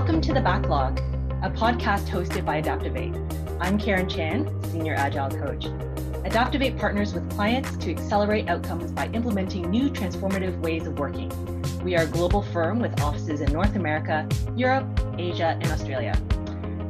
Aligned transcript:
Welcome 0.00 0.22
to 0.22 0.32
The 0.32 0.40
Backlog, 0.40 0.98
a 1.42 1.50
podcast 1.50 2.08
hosted 2.08 2.46
by 2.46 2.62
ADAPTOVATE. 2.62 3.58
I'm 3.60 3.78
Karen 3.78 4.08
Chan, 4.08 4.48
Senior 4.70 4.94
Agile 4.94 5.28
Coach. 5.28 5.66
ADAPTOVATE 6.24 6.78
partners 6.78 7.12
with 7.12 7.30
clients 7.32 7.76
to 7.76 7.90
accelerate 7.90 8.48
outcomes 8.48 8.92
by 8.92 9.08
implementing 9.08 9.68
new 9.68 9.90
transformative 9.90 10.58
ways 10.60 10.86
of 10.86 10.98
working. 10.98 11.28
We 11.84 11.96
are 11.96 12.04
a 12.04 12.06
global 12.06 12.40
firm 12.40 12.78
with 12.78 12.98
offices 13.02 13.42
in 13.42 13.52
North 13.52 13.76
America, 13.76 14.26
Europe, 14.56 14.86
Asia, 15.18 15.58
and 15.60 15.66
Australia. 15.66 16.18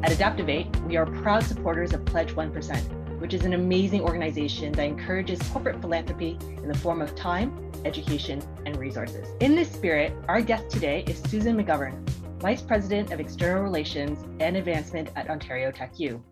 At 0.05 0.13
ADAPTOVATE, 0.13 0.87
we 0.87 0.97
are 0.97 1.07
proud 1.07 1.43
supporters 1.43 1.93
of 1.93 2.05
Pledge 2.05 2.37
1%, 2.37 3.19
which 3.19 3.35
is 3.35 3.45
an 3.45 3.55
amazing 3.55 4.03
organization 4.03 4.71
that 4.75 4.85
encourages 4.85 5.43
corporate 5.49 5.81
philanthropy 5.81 6.39
in 6.59 6.69
the 6.69 6.79
form 6.79 7.03
of 7.03 7.17
time, 7.17 7.73
education, 7.85 8.41
and 8.67 8.77
resources. 8.77 9.27
In 9.41 9.57
this 9.57 9.69
spirit, 9.69 10.13
our 10.29 10.41
guest 10.41 10.71
today 10.71 11.03
is 11.09 11.21
Susan 11.29 11.57
McGovern, 11.57 12.07
Vice 12.41 12.63
President 12.63 13.13
of 13.13 13.21
External 13.21 13.63
Relations 13.63 14.25
and 14.41 14.57
Advancement 14.57 15.11
at 15.15 15.29
Ontario 15.29 15.71
Tech 15.71 16.01
U. 16.01 16.25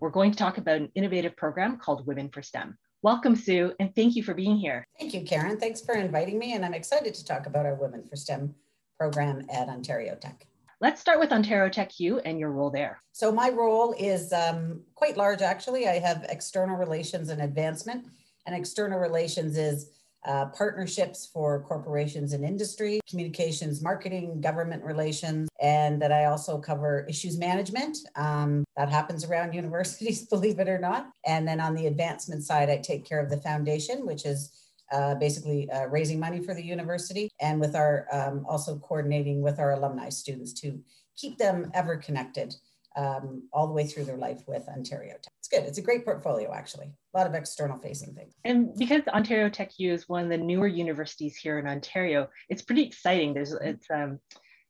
We're 0.00 0.08
going 0.08 0.32
to 0.32 0.38
talk 0.38 0.56
about 0.56 0.78
an 0.78 0.90
innovative 0.94 1.36
program 1.36 1.76
called 1.76 2.06
Women 2.06 2.30
for 2.30 2.40
STEM. 2.40 2.78
Welcome, 3.02 3.36
Sue, 3.36 3.74
and 3.78 3.94
thank 3.94 4.16
you 4.16 4.22
for 4.22 4.32
being 4.32 4.56
here. 4.56 4.86
Thank 4.98 5.12
you, 5.12 5.20
Karen. 5.20 5.60
Thanks 5.60 5.82
for 5.82 5.96
inviting 5.96 6.38
me, 6.38 6.54
and 6.54 6.64
I'm 6.64 6.72
excited 6.72 7.12
to 7.12 7.24
talk 7.26 7.44
about 7.44 7.66
our 7.66 7.74
Women 7.74 8.04
for 8.08 8.16
STEM 8.16 8.54
program 8.98 9.44
at 9.52 9.68
Ontario 9.68 10.14
Tech. 10.14 10.46
Let's 10.80 10.98
start 10.98 11.20
with 11.20 11.30
Ontario 11.30 11.68
Tech 11.68 12.00
U 12.00 12.20
and 12.20 12.40
your 12.40 12.52
role 12.52 12.70
there. 12.70 12.98
So, 13.12 13.30
my 13.30 13.50
role 13.50 13.94
is 13.98 14.32
um, 14.32 14.80
quite 14.94 15.18
large, 15.18 15.42
actually. 15.42 15.86
I 15.86 15.98
have 15.98 16.24
external 16.30 16.76
relations 16.76 17.28
and 17.28 17.42
advancement, 17.42 18.06
and 18.46 18.56
external 18.56 18.98
relations 18.98 19.58
is 19.58 19.90
uh, 20.26 20.46
partnerships 20.46 21.28
for 21.32 21.62
corporations 21.62 22.32
and 22.32 22.44
industry, 22.44 23.00
communications, 23.08 23.82
marketing, 23.82 24.40
government 24.40 24.84
relations, 24.84 25.48
and 25.60 26.00
that 26.02 26.12
I 26.12 26.26
also 26.26 26.58
cover 26.58 27.06
issues 27.08 27.38
management. 27.38 27.98
Um, 28.16 28.64
that 28.76 28.90
happens 28.90 29.24
around 29.24 29.52
universities, 29.54 30.26
believe 30.26 30.58
it 30.58 30.68
or 30.68 30.78
not. 30.78 31.08
And 31.26 31.46
then 31.46 31.60
on 31.60 31.74
the 31.74 31.86
advancement 31.86 32.44
side, 32.44 32.68
I 32.68 32.78
take 32.78 33.04
care 33.04 33.20
of 33.20 33.30
the 33.30 33.38
foundation, 33.38 34.06
which 34.06 34.26
is 34.26 34.50
uh, 34.92 35.14
basically 35.14 35.70
uh, 35.70 35.86
raising 35.86 36.18
money 36.18 36.42
for 36.42 36.52
the 36.52 36.64
university, 36.64 37.30
and 37.40 37.60
with 37.60 37.76
our 37.76 38.06
um, 38.12 38.44
also 38.48 38.76
coordinating 38.78 39.40
with 39.40 39.58
our 39.58 39.72
alumni 39.72 40.08
students 40.08 40.52
to 40.52 40.80
keep 41.16 41.38
them 41.38 41.70
ever 41.74 41.96
connected 41.96 42.54
um, 42.96 43.48
all 43.52 43.66
the 43.66 43.72
way 43.72 43.86
through 43.86 44.04
their 44.04 44.16
life 44.16 44.42
with 44.46 44.68
Ontario 44.68 45.14
Tech. 45.22 45.32
It's 45.38 45.48
good. 45.48 45.64
It's 45.64 45.78
a 45.78 45.82
great 45.82 46.04
portfolio, 46.04 46.52
actually. 46.52 46.86
A 47.14 47.18
lot 47.18 47.26
of 47.26 47.34
external 47.34 47.78
facing 47.78 48.14
things. 48.14 48.34
And 48.44 48.76
because 48.76 49.02
Ontario 49.08 49.48
Tech 49.48 49.78
U 49.78 49.92
is 49.92 50.08
one 50.08 50.24
of 50.24 50.28
the 50.28 50.38
newer 50.38 50.66
universities 50.66 51.36
here 51.36 51.58
in 51.58 51.66
Ontario, 51.66 52.28
it's 52.48 52.62
pretty 52.62 52.82
exciting. 52.82 53.34
There's 53.34 53.52
it's 53.52 53.86
um, 53.90 54.18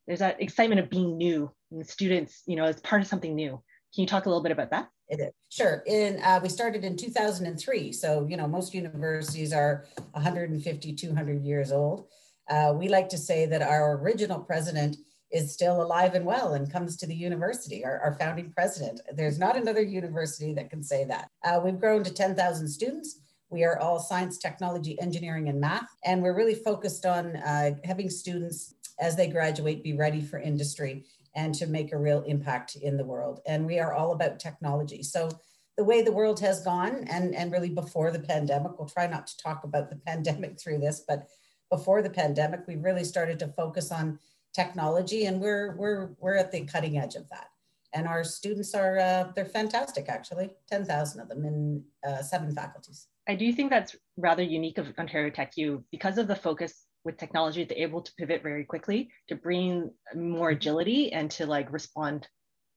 there's 0.07 0.19
that 0.19 0.41
excitement 0.41 0.81
of 0.81 0.89
being 0.89 1.17
new 1.17 1.51
and 1.71 1.85
students, 1.85 2.43
you 2.45 2.55
know, 2.55 2.65
as 2.65 2.79
part 2.81 3.01
of 3.01 3.07
something 3.07 3.35
new. 3.35 3.61
Can 3.93 4.01
you 4.01 4.07
talk 4.07 4.25
a 4.25 4.29
little 4.29 4.43
bit 4.43 4.51
about 4.51 4.71
that? 4.71 4.89
It 5.09 5.19
is. 5.19 5.33
Sure. 5.49 5.83
In 5.85 6.21
uh, 6.23 6.39
we 6.41 6.47
started 6.47 6.85
in 6.85 6.95
2003, 6.95 7.91
so 7.91 8.25
you 8.29 8.37
know 8.37 8.47
most 8.47 8.73
universities 8.73 9.51
are 9.51 9.85
150, 10.11 10.93
200 10.93 11.43
years 11.43 11.71
old. 11.71 12.07
Uh, 12.49 12.73
we 12.75 12.87
like 12.87 13.09
to 13.09 13.17
say 13.17 13.45
that 13.45 13.61
our 13.61 13.97
original 13.97 14.39
president 14.39 14.97
is 15.31 15.53
still 15.53 15.81
alive 15.81 16.13
and 16.13 16.25
well 16.25 16.53
and 16.53 16.71
comes 16.71 16.97
to 16.97 17.07
the 17.07 17.15
university, 17.15 17.83
our, 17.85 17.99
our 17.99 18.13
founding 18.13 18.51
president. 18.51 19.01
There's 19.13 19.39
not 19.39 19.55
another 19.55 19.81
university 19.81 20.53
that 20.53 20.69
can 20.69 20.83
say 20.83 21.05
that. 21.05 21.29
Uh, 21.43 21.59
we've 21.63 21.79
grown 21.79 22.03
to 22.03 22.13
10,000 22.13 22.67
students. 22.67 23.19
We 23.49 23.63
are 23.63 23.79
all 23.79 23.99
science, 23.99 24.37
technology, 24.37 24.99
engineering, 24.99 25.49
and 25.49 25.59
math. 25.59 25.87
And 26.03 26.21
we're 26.21 26.35
really 26.35 26.55
focused 26.55 27.05
on 27.05 27.35
uh, 27.37 27.71
having 27.83 28.09
students, 28.09 28.75
as 28.99 29.15
they 29.15 29.27
graduate, 29.27 29.83
be 29.83 29.93
ready 29.93 30.21
for 30.21 30.39
industry 30.39 31.05
and 31.35 31.55
to 31.55 31.67
make 31.67 31.93
a 31.93 31.97
real 31.97 32.21
impact 32.23 32.75
in 32.75 32.97
the 32.97 33.05
world. 33.05 33.39
And 33.45 33.65
we 33.65 33.79
are 33.79 33.93
all 33.93 34.11
about 34.11 34.39
technology. 34.39 35.01
So 35.03 35.29
the 35.77 35.83
way 35.83 36.01
the 36.01 36.11
world 36.11 36.39
has 36.41 36.63
gone, 36.63 37.05
and, 37.09 37.33
and 37.33 37.51
really 37.51 37.69
before 37.69 38.11
the 38.11 38.19
pandemic, 38.19 38.77
we'll 38.77 38.89
try 38.89 39.07
not 39.07 39.27
to 39.27 39.37
talk 39.37 39.63
about 39.63 39.89
the 39.89 39.95
pandemic 40.05 40.59
through 40.59 40.79
this, 40.79 41.03
but 41.07 41.27
before 41.69 42.01
the 42.01 42.09
pandemic, 42.09 42.61
we 42.67 42.75
really 42.75 43.05
started 43.05 43.39
to 43.39 43.47
focus 43.47 43.91
on 43.91 44.19
technology, 44.53 45.25
and 45.25 45.39
we're 45.39 45.75
we're 45.75 46.09
we're 46.19 46.35
at 46.35 46.51
the 46.51 46.65
cutting 46.65 46.97
edge 46.97 47.15
of 47.15 47.29
that. 47.29 47.47
And 47.93 48.07
our 48.07 48.23
students 48.23 48.73
are 48.73 48.97
uh, 48.97 49.31
they're 49.35 49.45
fantastic, 49.45 50.07
actually, 50.07 50.51
ten 50.69 50.85
thousand 50.85 51.21
of 51.21 51.29
them 51.29 51.45
in 51.45 51.83
uh, 52.07 52.21
seven 52.21 52.53
faculties. 52.53 53.07
I 53.27 53.35
do 53.35 53.51
think 53.53 53.69
that's 53.69 53.95
rather 54.17 54.43
unique 54.43 54.77
of 54.77 54.87
Ontario 54.97 55.29
Tech 55.29 55.57
U 55.57 55.83
because 55.91 56.17
of 56.17 56.27
the 56.27 56.35
focus 56.35 56.85
with 57.03 57.17
technology. 57.17 57.63
They're 57.63 57.77
able 57.77 58.01
to 58.01 58.13
pivot 58.15 58.43
very 58.43 58.63
quickly 58.63 59.09
to 59.27 59.35
bring 59.35 59.91
more 60.15 60.51
agility 60.51 61.11
and 61.11 61.29
to 61.31 61.45
like 61.45 61.71
respond 61.71 62.27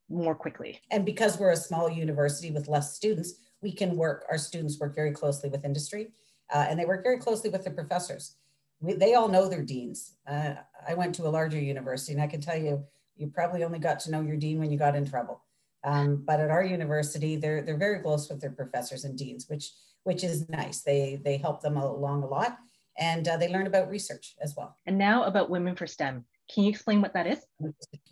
more 0.08 0.34
quickly. 0.34 0.80
And 0.90 1.04
because 1.04 1.38
we're 1.38 1.52
a 1.52 1.56
small 1.56 1.88
university 1.88 2.50
with 2.50 2.68
less 2.68 2.94
students, 2.94 3.34
we 3.62 3.72
can 3.72 3.96
work. 3.96 4.26
Our 4.30 4.38
students 4.38 4.78
work 4.78 4.94
very 4.94 5.12
closely 5.12 5.48
with 5.48 5.64
industry, 5.64 6.12
uh, 6.52 6.66
and 6.68 6.78
they 6.78 6.84
work 6.84 7.02
very 7.02 7.18
closely 7.18 7.50
with 7.50 7.64
their 7.64 7.72
professors 7.72 8.36
we, 8.84 8.94
they 8.94 9.14
all 9.14 9.28
know 9.28 9.48
their 9.48 9.62
deans. 9.62 10.12
Uh, 10.26 10.54
I 10.86 10.94
went 10.94 11.14
to 11.16 11.26
a 11.26 11.30
larger 11.30 11.58
university, 11.58 12.12
and 12.12 12.22
I 12.22 12.26
can 12.26 12.40
tell 12.40 12.56
you, 12.56 12.84
you 13.16 13.28
probably 13.28 13.64
only 13.64 13.78
got 13.78 14.00
to 14.00 14.10
know 14.10 14.20
your 14.20 14.36
dean 14.36 14.58
when 14.58 14.70
you 14.70 14.78
got 14.78 14.96
in 14.96 15.08
trouble. 15.08 15.42
Um, 15.84 16.22
but 16.24 16.40
at 16.40 16.50
our 16.50 16.64
university, 16.64 17.36
they're 17.36 17.62
they're 17.62 17.76
very 17.76 18.00
close 18.00 18.28
with 18.28 18.40
their 18.40 18.50
professors 18.50 19.04
and 19.04 19.16
deans, 19.16 19.48
which 19.48 19.72
which 20.04 20.24
is 20.24 20.48
nice. 20.48 20.80
They 20.80 21.20
they 21.24 21.36
help 21.36 21.60
them 21.60 21.76
along 21.76 22.22
a 22.22 22.26
lot, 22.26 22.58
and 22.98 23.26
uh, 23.28 23.36
they 23.36 23.48
learn 23.48 23.66
about 23.66 23.90
research 23.90 24.34
as 24.40 24.54
well. 24.56 24.76
And 24.86 24.98
now 24.98 25.24
about 25.24 25.50
Women 25.50 25.76
for 25.76 25.86
STEM. 25.86 26.24
Can 26.52 26.64
you 26.64 26.70
explain 26.70 27.00
what 27.00 27.14
that 27.14 27.26
is? 27.26 27.38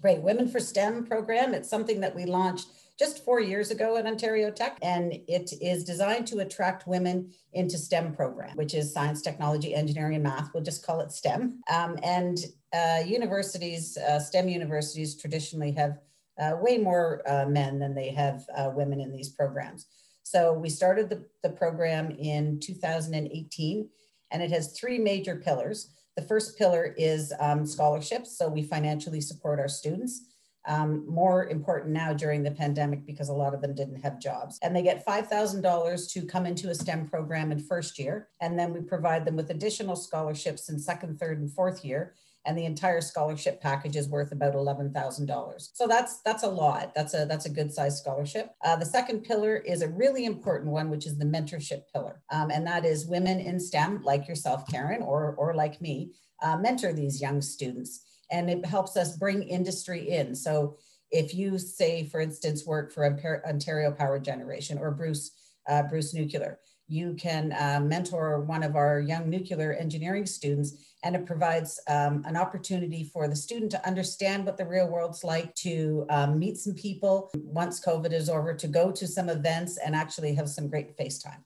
Great, 0.01 0.23
Women 0.23 0.49
for 0.49 0.61
STEM 0.61 1.07
program. 1.07 1.55
It's 1.55 1.69
something 1.69 2.01
that 2.01 2.15
we 2.15 2.25
launched 2.25 2.69
just 3.03 3.25
four 3.25 3.41
years 3.41 3.73
ago 3.73 3.97
at 3.97 4.07
Ontario 4.07 4.49
Tech, 4.49 4.79
and 4.81 5.13
it 5.27 5.53
is 5.61 5.83
designed 5.83 6.25
to 6.25 6.39
attract 6.39 6.87
women 6.87 7.33
into 7.53 7.77
STEM 7.77 8.15
program, 8.15 8.57
which 8.57 8.75
is 8.75 8.95
science, 8.95 9.21
technology, 9.21 9.75
engineering, 9.75 10.15
and 10.15 10.23
math. 10.23 10.51
We'll 10.55 10.63
just 10.63 10.87
call 10.87 11.01
it 11.01 11.11
STEM. 11.11 11.63
Um, 11.69 11.99
and 12.05 12.39
uh, 12.73 13.01
universities, 13.05 13.97
uh, 13.97 14.21
STEM 14.21 14.49
universities, 14.49 15.21
traditionally 15.21 15.73
have 15.73 15.99
uh, 16.41 16.53
way 16.61 16.79
more 16.79 17.23
uh, 17.27 17.45
men 17.45 17.81
than 17.81 17.93
they 17.93 18.11
have 18.11 18.45
uh, 18.57 18.71
women 18.73 19.01
in 19.01 19.11
these 19.11 19.31
programs. 19.31 19.87
So 20.23 20.53
we 20.53 20.69
started 20.69 21.11
the, 21.11 21.27
the 21.43 21.51
program 21.51 22.13
in 22.13 22.61
2018, 22.61 23.89
and 24.31 24.43
it 24.45 24.51
has 24.53 24.79
three 24.79 25.01
major 25.01 25.35
pillars. 25.35 25.91
The 26.15 26.23
first 26.23 26.57
pillar 26.57 26.95
is 26.97 27.33
um, 27.41 27.67
scholarships. 27.67 28.39
So 28.39 28.49
we 28.49 28.63
financially 28.63 29.21
support 29.21 29.59
our 29.59 29.67
students 29.67 30.32
um, 30.67 31.05
more 31.09 31.49
important 31.49 31.93
now 31.93 32.13
during 32.13 32.43
the 32.43 32.51
pandemic 32.51 33.05
because 33.05 33.29
a 33.29 33.35
lot 33.35 33.55
of 33.55 33.61
them 33.61 33.75
didn't 33.75 34.03
have 34.03 34.21
jobs. 34.21 34.59
And 34.63 34.75
they 34.75 34.83
get 34.83 35.05
$5,000 35.05 36.13
to 36.13 36.27
come 36.27 36.47
into 36.47 36.71
a 36.71 36.75
STEM 36.75 37.09
program 37.09 37.51
in 37.53 37.59
first 37.59 37.99
year. 37.99 38.29
And 38.41 38.59
then 38.59 38.73
we 38.73 38.81
provide 38.81 39.25
them 39.25 39.37
with 39.37 39.51
additional 39.51 39.97
scholarships 39.97 40.69
in 40.69 40.79
second, 40.79 41.19
third, 41.19 41.41
and 41.41 41.53
fourth 41.53 41.85
year. 41.85 42.15
And 42.45 42.59
the 42.59 42.65
entire 42.65 43.01
scholarship 43.01 43.61
package 43.61 43.95
is 43.95 44.09
worth 44.09 44.33
about 44.33 44.57
eleven 44.57 44.93
thousand 44.93 45.27
dollars. 45.27 45.71
So 45.75 45.87
that's 45.87 46.23
that's 46.23 46.43
a 46.43 46.49
lot. 46.49 46.93
That's 46.93 47.15
a 47.15 47.25
that's 47.25 47.47
a 47.47 47.51
good 47.51 47.73
sized 47.73 47.99
scholarship. 47.99 48.51
Uh, 48.65 48.75
the 48.75 48.85
second 48.85 49.21
pillar 49.21 49.59
is 49.59 49.81
a 49.81 49.89
really 49.89 50.25
important 50.25 50.73
one, 50.73 50.91
which 50.91 51.07
is 51.07 51.17
the 51.17 51.25
mentorship 51.25 51.83
pillar, 51.95 52.21
um, 52.33 52.51
and 52.51 52.67
that 52.67 52.85
is 52.85 53.07
women 53.07 53.39
in 53.39 53.61
STEM, 53.61 54.03
like 54.03 54.27
yourself, 54.27 54.67
Karen, 54.69 55.03
or 55.03 55.37
or 55.39 55.55
like 55.55 55.81
me, 55.81 56.15
uh, 56.43 56.57
mentor 56.57 56.93
these 56.93 57.21
young 57.21 57.41
students 57.41 58.01
and 58.31 58.51
it 58.51 58.65
helps 58.65 58.97
us 58.97 59.17
bring 59.17 59.43
industry 59.43 60.11
in. 60.11 60.35
So 60.35 60.77
if 61.11 61.35
you 61.35 61.59
say, 61.59 62.07
for 62.07 62.21
instance, 62.21 62.67
work 62.67 62.93
for 62.93 63.05
Ontario 63.47 63.93
Power 63.93 64.19
Generation 64.19 64.79
or 64.79 64.91
Bruce, 64.91 65.33
uh, 65.69 65.83
Bruce 65.83 66.15
Nuclear, 66.15 66.59
you 66.89 67.15
can 67.15 67.53
uh, 67.53 67.81
mentor 67.81 68.41
one 68.41 68.63
of 68.63 68.77
our 68.77 69.01
young 69.01 69.31
nuclear 69.31 69.73
engineering 69.75 70.27
students 70.27 70.75
and 71.05 71.17
it 71.17 71.27
provides 71.27 71.81
um, 71.89 72.23
an 72.27 72.37
opportunity 72.37 73.05
for 73.05 73.29
the 73.29 73.37
student 73.37 73.71
to 73.71 73.87
understand 73.87 74.47
what 74.47 74.57
the 74.57 74.67
real 74.67 74.89
world's 74.89 75.25
like, 75.25 75.55
to 75.57 76.07
um, 76.11 76.39
meet 76.39 76.57
some 76.59 76.75
people 76.75 77.31
once 77.35 77.85
COVID 77.85 78.13
is 78.13 78.29
over, 78.29 78.55
to 78.55 78.69
go 78.69 78.93
to 78.93 79.07
some 79.07 79.29
events 79.29 79.79
and 79.79 79.97
actually 79.97 80.35
have 80.35 80.49
some 80.49 80.69
great 80.69 80.97
FaceTime. 80.97 81.43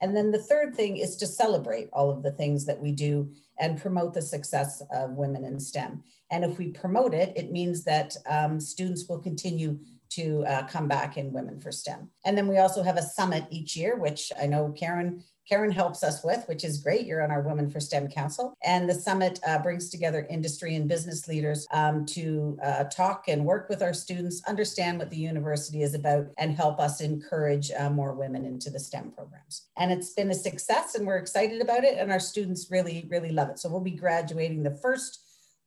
And 0.00 0.16
then 0.16 0.30
the 0.30 0.42
third 0.42 0.74
thing 0.74 0.98
is 0.98 1.16
to 1.16 1.26
celebrate 1.26 1.88
all 1.92 2.10
of 2.10 2.22
the 2.22 2.32
things 2.32 2.66
that 2.66 2.80
we 2.80 2.92
do 2.92 3.30
and 3.58 3.80
promote 3.80 4.12
the 4.12 4.22
success 4.22 4.82
of 4.92 5.12
women 5.12 5.44
in 5.44 5.58
STEM. 5.58 6.02
And 6.30 6.44
if 6.44 6.58
we 6.58 6.68
promote 6.72 7.14
it, 7.14 7.32
it 7.36 7.50
means 7.50 7.84
that 7.84 8.14
um, 8.28 8.60
students 8.60 9.06
will 9.08 9.20
continue 9.20 9.78
to 10.10 10.44
uh, 10.46 10.66
come 10.66 10.88
back 10.88 11.16
in 11.16 11.32
Women 11.32 11.60
for 11.60 11.72
STEM. 11.72 12.10
And 12.24 12.36
then 12.36 12.48
we 12.48 12.58
also 12.58 12.82
have 12.82 12.96
a 12.96 13.02
summit 13.02 13.44
each 13.50 13.76
year, 13.76 13.96
which 13.96 14.32
I 14.40 14.46
know 14.46 14.72
Karen 14.76 15.22
Karen 15.48 15.70
helps 15.70 16.02
us 16.02 16.24
with, 16.24 16.44
which 16.48 16.64
is 16.64 16.78
great. 16.78 17.06
You're 17.06 17.22
on 17.22 17.30
our 17.30 17.40
Women 17.40 17.70
for 17.70 17.78
STEM 17.78 18.08
Council. 18.08 18.54
And 18.64 18.88
the 18.88 18.94
summit 18.94 19.38
uh, 19.46 19.60
brings 19.60 19.90
together 19.90 20.26
industry 20.28 20.74
and 20.74 20.88
business 20.88 21.28
leaders 21.28 21.66
um, 21.72 22.04
to 22.06 22.58
uh, 22.62 22.84
talk 22.84 23.28
and 23.28 23.44
work 23.44 23.68
with 23.68 23.82
our 23.82 23.94
students, 23.94 24.42
understand 24.48 24.98
what 24.98 25.10
the 25.10 25.16
university 25.16 25.82
is 25.82 25.94
about, 25.94 26.26
and 26.38 26.56
help 26.56 26.80
us 26.80 27.00
encourage 27.00 27.70
uh, 27.70 27.90
more 27.90 28.12
women 28.14 28.44
into 28.44 28.70
the 28.70 28.80
STEM 28.80 29.12
programs. 29.12 29.68
And 29.78 29.92
it's 29.92 30.14
been 30.14 30.30
a 30.30 30.34
success, 30.34 30.96
and 30.96 31.06
we're 31.06 31.18
excited 31.18 31.60
about 31.60 31.84
it. 31.84 31.96
And 31.96 32.10
our 32.10 32.20
students 32.20 32.68
really, 32.70 33.06
really 33.08 33.30
love 33.30 33.48
it. 33.48 33.60
So 33.60 33.68
we'll 33.68 33.80
be 33.80 33.92
graduating 33.92 34.64
the 34.64 34.78
first 34.82 35.20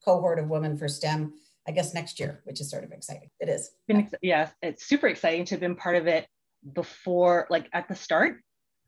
cohort 0.04 0.38
of 0.38 0.50
Women 0.50 0.76
for 0.76 0.88
STEM 0.88 1.32
I 1.68 1.72
guess 1.72 1.94
next 1.94 2.18
year, 2.18 2.40
which 2.44 2.60
is 2.60 2.70
sort 2.70 2.84
of 2.84 2.92
exciting. 2.92 3.30
It 3.38 3.48
is. 3.48 3.70
Yeah, 4.22 4.48
it's 4.62 4.86
super 4.86 5.08
exciting 5.08 5.44
to 5.46 5.54
have 5.54 5.60
been 5.60 5.76
part 5.76 5.96
of 5.96 6.06
it 6.06 6.26
before, 6.72 7.46
like 7.50 7.68
at 7.72 7.88
the 7.88 7.94
start 7.94 8.38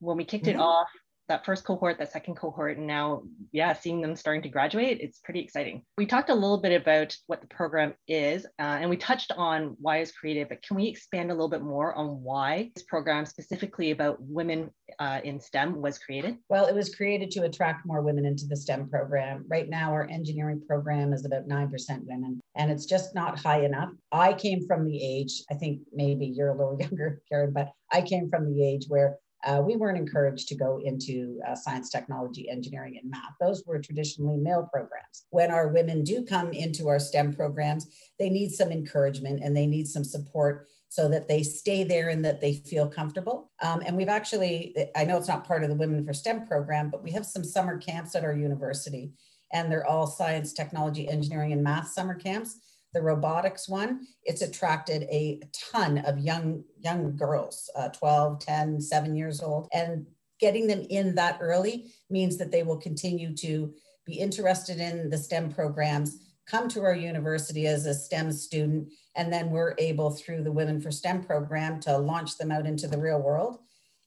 when 0.01 0.17
we 0.17 0.25
kicked 0.25 0.47
mm-hmm. 0.47 0.59
it 0.59 0.63
off 0.63 0.89
that 1.29 1.47
first 1.47 1.65
cohort, 1.65 1.99
that 1.99 2.13
second 2.13 2.35
cohort, 2.35 2.77
and 2.77 2.87
now, 2.87 3.23
yeah, 3.53 3.73
seeing 3.73 4.01
them 4.01 4.17
starting 4.17 4.43
to 4.43 4.49
graduate, 4.49 4.99
it's 5.01 5.19
pretty 5.21 5.41
exciting. 5.41 5.83
We 5.97 6.05
talked 6.05 6.31
a 6.31 6.35
little 6.35 6.61
bit 6.61 6.79
about 6.81 7.17
what 7.27 7.41
the 7.41 7.47
program 7.47 7.95
is, 8.09 8.45
uh, 8.59 8.79
and 8.81 8.91
we 8.91 8.97
touched 8.97 9.33
on 9.33 9.77
why 9.81 9.99
it's 9.99 10.13
created, 10.13 10.49
but 10.49 10.63
can 10.63 10.77
we 10.77 10.89
expand 10.89 11.31
a 11.31 11.35
little 11.35 11.49
bit 11.49 11.63
more 11.63 11.95
on 11.95 12.23
why 12.23 12.71
this 12.75 12.85
program, 12.85 13.25
specifically 13.25 13.93
about 13.93 14.19
women 14.21 14.71
uh, 15.02 15.20
in 15.25 15.40
STEM, 15.40 15.82
was 15.82 15.99
created? 15.99 16.37
Well, 16.49 16.66
it 16.66 16.75
was 16.76 16.94
created 16.94 17.32
to 17.32 17.43
attract 17.43 17.84
more 17.84 18.02
women 18.02 18.25
into 18.25 18.46
the 18.46 18.56
STEM 18.56 18.88
program. 18.88 19.44
Right 19.49 19.69
now, 19.69 19.90
our 19.90 20.08
engineering 20.08 20.62
program 20.64 21.12
is 21.12 21.25
about 21.25 21.49
9% 21.49 21.70
women, 22.06 22.40
and 22.54 22.70
it's 22.70 22.87
just 22.87 23.12
not 23.12 23.37
high 23.37 23.64
enough. 23.64 23.88
I 24.12 24.32
came 24.32 24.64
from 24.64 24.87
the 24.87 25.02
age, 25.02 25.43
I 25.50 25.54
think 25.54 25.81
maybe 25.93 26.26
you're 26.26 26.50
a 26.50 26.56
little 26.56 26.78
younger, 26.81 27.20
Karen, 27.28 27.52
but 27.52 27.72
I 27.90 28.02
came 28.02 28.31
from 28.31 28.49
the 28.49 28.64
age 28.64 28.84
where 28.87 29.16
uh, 29.44 29.60
we 29.60 29.75
weren't 29.75 29.99
encouraged 29.99 30.46
to 30.46 30.54
go 30.54 30.81
into 30.84 31.40
uh, 31.49 31.56
science, 31.56 31.90
technology, 31.90 32.49
engineering, 32.49 32.96
and 33.02 33.10
math. 33.10 33.32
Those 33.40 33.64
were 33.66 33.81
traditionally 33.81 34.37
male 34.37 34.69
programs. 34.72 35.26
When 35.31 35.50
our 35.50 35.66
women 35.66 36.04
do 36.04 36.25
come 36.25 36.52
into 36.52 36.87
our 36.87 37.00
STEM 37.00 37.34
programs, 37.34 37.88
they 38.20 38.31
need 38.31 38.52
some 38.52 38.70
encouragement 38.70 39.43
and 39.43 39.56
they 39.56 39.66
need 39.66 39.88
some 39.88 40.04
support 40.04 40.69
so 40.93 41.09
that 41.09 41.27
they 41.27 41.43
stay 41.43 41.85
there 41.85 42.11
and 42.11 42.23
that 42.23 42.43
they 42.43 42.53
feel 42.53 42.87
comfortable. 42.87 43.50
Um, 43.62 43.83
and 43.87 43.97
we've 43.97 44.11
actually, 44.11 44.77
I 44.94 45.05
know 45.05 45.17
it's 45.17 45.27
not 45.27 45.47
part 45.47 45.62
of 45.62 45.71
the 45.71 45.75
Women 45.75 46.05
for 46.05 46.12
STEM 46.12 46.47
program, 46.47 46.91
but 46.91 47.03
we 47.03 47.12
have 47.12 47.25
some 47.25 47.44
summer 47.44 47.79
camps 47.79 48.15
at 48.15 48.25
our 48.25 48.37
university, 48.37 49.15
and 49.55 49.73
they're 49.73 49.87
all 49.87 50.06
science, 50.06 50.53
technology, 50.53 51.09
engineering, 51.09 51.53
and 51.53 51.62
math 51.62 51.89
summer 51.89 52.15
camps 52.15 52.59
the 52.93 53.03
robotics 53.03 53.69
one, 53.69 54.06
it's 54.25 54.43
attracted 54.43 55.05
a 55.05 55.41
ton 55.53 55.99
of 55.99 56.19
young 56.19 56.62
young 56.79 57.17
girls, 57.17 57.71
uh, 57.75 57.88
12, 57.88 58.41
10, 58.41 58.81
7 58.81 59.17
years 59.17 59.41
old. 59.41 59.69
And 59.73 60.06
getting 60.41 60.67
them 60.67 60.85
in 60.91 61.15
that 61.15 61.38
early 61.41 61.93
means 62.11 62.37
that 62.38 62.50
they 62.50 62.62
will 62.62 62.77
continue 62.77 63.35
to 63.37 63.73
be 64.05 64.15
interested 64.15 64.79
in 64.79 65.09
the 65.09 65.17
STEM 65.17 65.53
programs, 65.53 66.19
come 66.47 66.69
to 66.69 66.83
our 66.83 66.94
university 66.94 67.67
as 67.67 67.87
a 67.87 67.94
STEM 67.94 68.33
student, 68.33 68.89
and 69.17 69.33
then 69.33 69.50
we're 69.50 69.75
able 69.79 70.11
through 70.11 70.43
the 70.43 70.53
Women 70.53 70.81
for 70.81 70.91
STEM 70.91 71.25
program 71.25 71.81
to 71.81 71.97
launch 71.97 72.39
them 72.39 72.50
out 72.50 72.67
into 72.67 72.89
the 72.89 72.99
real 72.99 73.21
world 73.21 73.59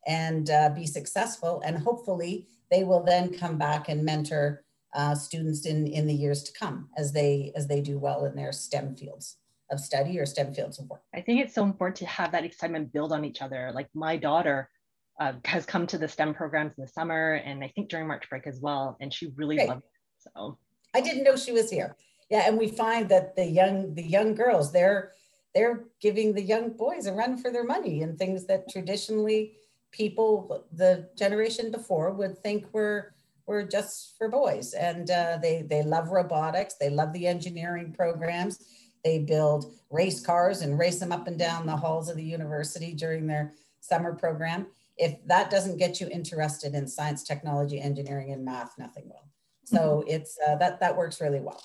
and 0.08 0.50
uh, 0.50 0.70
be 0.70 0.86
successful. 0.86 1.62
And 1.66 1.78
hopefully 1.78 2.48
they 2.72 2.84
will 2.84 3.04
then 3.04 3.38
come 3.38 3.58
back 3.58 3.90
and 3.90 4.04
mentor 4.04 4.64
uh, 4.94 5.16
students 5.16 5.66
in, 5.66 5.88
in 5.88 6.08
the 6.08 6.14
years 6.14 6.44
to 6.44 6.54
come 6.58 6.90
as 6.98 7.12
they 7.12 7.52
as 7.56 7.68
they 7.68 7.82
do 7.82 8.00
well 8.00 8.26
in 8.26 8.36
their 8.36 8.52
STEM 8.52 8.96
fields 8.96 9.38
of 9.72 9.80
study 9.80 10.20
or 10.20 10.26
STEM 10.26 10.54
fields 10.54 10.80
of 10.80 10.88
work. 10.90 11.02
I 11.14 11.22
think 11.22 11.42
it's 11.42 11.54
so 11.54 11.64
important 11.64 11.98
to 11.98 12.06
have 12.06 12.31
that 12.31 12.46
excitement 12.46 12.94
build 12.94 13.12
on 13.12 13.26
each 13.26 13.42
other. 13.42 13.72
Like 13.74 13.90
my 13.94 14.16
daughter 14.16 14.70
uh, 15.20 15.34
has 15.46 15.66
come 15.66 15.88
to 15.88 15.98
the 15.98 16.08
STEM 16.08 16.34
programs 16.34 16.74
in 16.78 16.84
the 16.84 16.90
summer 16.90 17.42
and 17.46 17.64
I 17.64 17.72
think 17.76 17.90
during 17.90 18.08
March 18.08 18.30
break 18.30 18.48
as 18.48 18.60
well, 18.62 18.96
and 19.02 19.14
she 19.14 19.34
really 19.36 19.58
Great. 19.58 19.70
loved 19.70 19.84
it. 19.84 20.31
So 20.34 20.58
I 20.94 21.02
didn't 21.02 21.24
know 21.24 21.36
she 21.36 21.52
was 21.52 21.70
here. 21.70 21.96
Yeah, 22.30 22.48
and 22.48 22.57
we 22.57 22.68
find 22.68 23.10
that 23.10 23.36
the 23.36 23.45
young 23.45 23.94
the 23.94 24.04
young 24.04 24.33
girls 24.36 24.72
they're 24.72 25.12
they're 25.54 25.86
giving 26.01 26.33
the 26.33 26.42
young 26.42 26.72
boys 26.72 27.06
a 27.06 27.13
run 27.13 27.38
for 27.38 27.51
their 27.51 27.63
money 27.63 28.01
and 28.01 28.18
things 28.18 28.45
that 28.48 28.69
traditionally 28.69 29.54
people 29.92 30.66
the 30.74 31.10
generation 31.16 31.72
before 31.72 32.12
would 32.12 32.38
think 32.39 32.66
were 32.74 33.16
were 33.48 33.63
just 33.63 34.18
for 34.18 34.30
boys. 34.30 34.74
And 34.74 35.10
uh, 35.10 35.38
they, 35.42 35.62
they 35.62 35.83
love 35.83 36.10
robotics, 36.10 36.75
they 36.75 36.89
love 36.89 37.13
the 37.13 37.27
engineering 37.27 37.94
programs. 37.94 38.63
They 39.04 39.19
build 39.19 39.71
race 39.92 40.19
cars 40.19 40.62
and 40.62 40.80
race 40.80 41.00
them 41.00 41.12
up 41.12 41.28
and 41.28 41.38
down 41.38 41.68
the 41.68 41.75
halls 41.75 42.10
of 42.10 42.18
the 42.18 42.24
university 42.24 42.94
during 42.94 43.28
their 43.28 43.54
summer 43.80 44.16
program. 44.16 44.66
If 44.98 45.24
that 45.28 45.51
doesn't 45.51 45.78
get 45.78 46.01
you 46.01 46.07
interested 46.10 46.74
in 46.74 46.88
science, 46.88 47.24
technology, 47.24 47.80
engineering, 47.80 48.31
and 48.31 48.44
math, 48.44 48.74
nothing 48.80 49.04
will. 49.06 49.28
So 49.66 49.78
mm-hmm. 50.00 50.10
it's 50.10 50.39
uh, 50.48 50.56
that 50.56 50.80
that 50.80 50.98
works 50.98 51.21
really 51.21 51.39
well. 51.39 51.62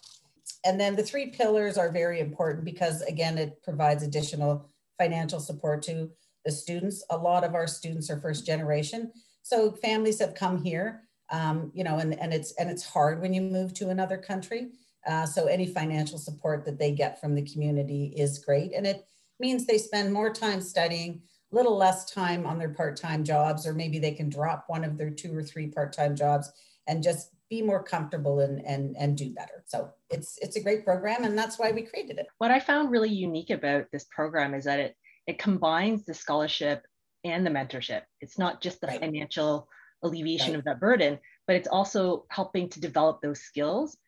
And 0.64 0.78
then 0.78 0.96
the 0.96 1.02
three 1.02 1.30
pillars 1.30 1.78
are 1.78 1.90
very 1.90 2.20
important 2.20 2.64
because 2.64 3.02
again, 3.02 3.38
it 3.38 3.62
provides 3.62 4.02
additional 4.02 4.68
financial 4.98 5.40
support 5.40 5.82
to 5.84 6.10
the 6.44 6.52
students. 6.52 7.04
A 7.10 7.16
lot 7.16 7.44
of 7.44 7.54
our 7.54 7.66
students 7.66 8.10
are 8.10 8.20
first 8.20 8.46
generation, 8.46 9.12
so 9.42 9.72
families 9.72 10.20
have 10.20 10.34
come 10.34 10.62
here 10.62 11.02
um, 11.30 11.70
you 11.74 11.84
know, 11.84 11.98
and, 11.98 12.18
and 12.20 12.34
it's 12.34 12.52
and 12.52 12.70
it's 12.70 12.84
hard 12.84 13.20
when 13.20 13.32
you 13.32 13.40
move 13.40 13.72
to 13.74 13.90
another 13.90 14.18
country. 14.18 14.70
Uh, 15.06 15.24
so 15.24 15.46
any 15.46 15.66
financial 15.66 16.18
support 16.18 16.64
that 16.64 16.78
they 16.78 16.92
get 16.92 17.20
from 17.20 17.34
the 17.34 17.42
community 17.42 18.12
is 18.16 18.44
great, 18.44 18.72
and 18.74 18.86
it 18.86 19.06
means 19.38 19.64
they 19.64 19.78
spend 19.78 20.12
more 20.12 20.32
time 20.32 20.60
studying, 20.60 21.22
a 21.52 21.56
little 21.56 21.76
less 21.76 22.10
time 22.10 22.46
on 22.46 22.58
their 22.58 22.68
part-time 22.68 23.24
jobs, 23.24 23.66
or 23.66 23.72
maybe 23.72 23.98
they 23.98 24.12
can 24.12 24.28
drop 24.28 24.64
one 24.66 24.84
of 24.84 24.98
their 24.98 25.10
two 25.10 25.34
or 25.36 25.42
three 25.42 25.68
part-time 25.68 26.14
jobs 26.14 26.52
and 26.86 27.02
just 27.02 27.30
be 27.50 27.60
more 27.60 27.82
comfortable 27.82 28.40
and 28.40 28.64
and 28.64 28.96
and 28.96 29.18
do 29.18 29.30
better. 29.30 29.64
So 29.66 29.90
it's 30.08 30.38
it's 30.40 30.56
a 30.56 30.62
great 30.62 30.84
program, 30.84 31.24
and 31.24 31.36
that's 31.36 31.58
why 31.58 31.72
we 31.72 31.82
created 31.82 32.18
it. 32.18 32.28
What 32.38 32.52
I 32.52 32.60
found 32.60 32.90
really 32.90 33.10
unique 33.10 33.50
about 33.50 33.86
this 33.92 34.04
program 34.04 34.54
is 34.54 34.64
that 34.64 34.78
it 34.78 34.96
it 35.26 35.38
combines 35.38 36.06
the 36.06 36.14
scholarship 36.14 36.86
and 37.24 37.44
the 37.44 37.50
mentorship. 37.50 38.02
It's 38.20 38.38
not 38.38 38.62
just 38.62 38.80
the 38.80 38.86
right. 38.86 39.00
financial 39.00 39.68
alleviation 40.02 40.52
right. 40.52 40.58
of 40.58 40.64
that 40.64 40.80
burden, 40.80 41.18
but 41.46 41.56
it's 41.56 41.68
also 41.68 42.24
helping 42.30 42.68
to 42.70 42.80
develop 42.80 43.20
those 43.20 43.40
skills 43.40 43.98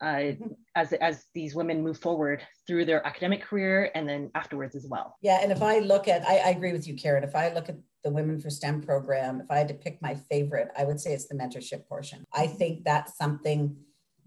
uh, 0.00 0.32
as, 0.74 0.92
as 0.94 1.24
these 1.34 1.54
women 1.54 1.82
move 1.82 1.98
forward 1.98 2.42
through 2.66 2.84
their 2.84 3.04
academic 3.06 3.42
career 3.42 3.90
and 3.94 4.08
then 4.08 4.30
afterwards 4.34 4.74
as 4.76 4.86
well. 4.88 5.16
Yeah, 5.22 5.40
and 5.42 5.50
if 5.50 5.62
I 5.62 5.80
look 5.80 6.08
at, 6.08 6.26
I, 6.26 6.38
I 6.38 6.48
agree 6.50 6.72
with 6.72 6.86
you, 6.86 6.94
Karen. 6.94 7.24
If 7.24 7.34
I 7.34 7.52
look 7.52 7.68
at 7.68 7.76
the 8.04 8.10
Women 8.10 8.40
for 8.40 8.48
STEM 8.48 8.82
program, 8.82 9.40
if 9.40 9.50
I 9.50 9.58
had 9.58 9.68
to 9.68 9.74
pick 9.74 10.00
my 10.00 10.14
favorite, 10.14 10.68
I 10.78 10.84
would 10.84 11.00
say 11.00 11.12
it's 11.12 11.26
the 11.26 11.34
mentorship 11.34 11.86
portion. 11.88 12.24
I 12.32 12.46
think 12.46 12.84
that's 12.84 13.16
something 13.18 13.76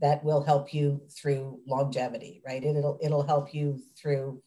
that 0.02 0.24
will 0.24 0.44
help 0.44 0.74
you 0.74 1.02
through 1.10 1.60
longevity, 1.68 2.42
right? 2.46 2.64
It'll 2.64 2.98
it'll 3.02 3.26
help 3.26 3.54
you 3.54 3.80
through 4.00 4.42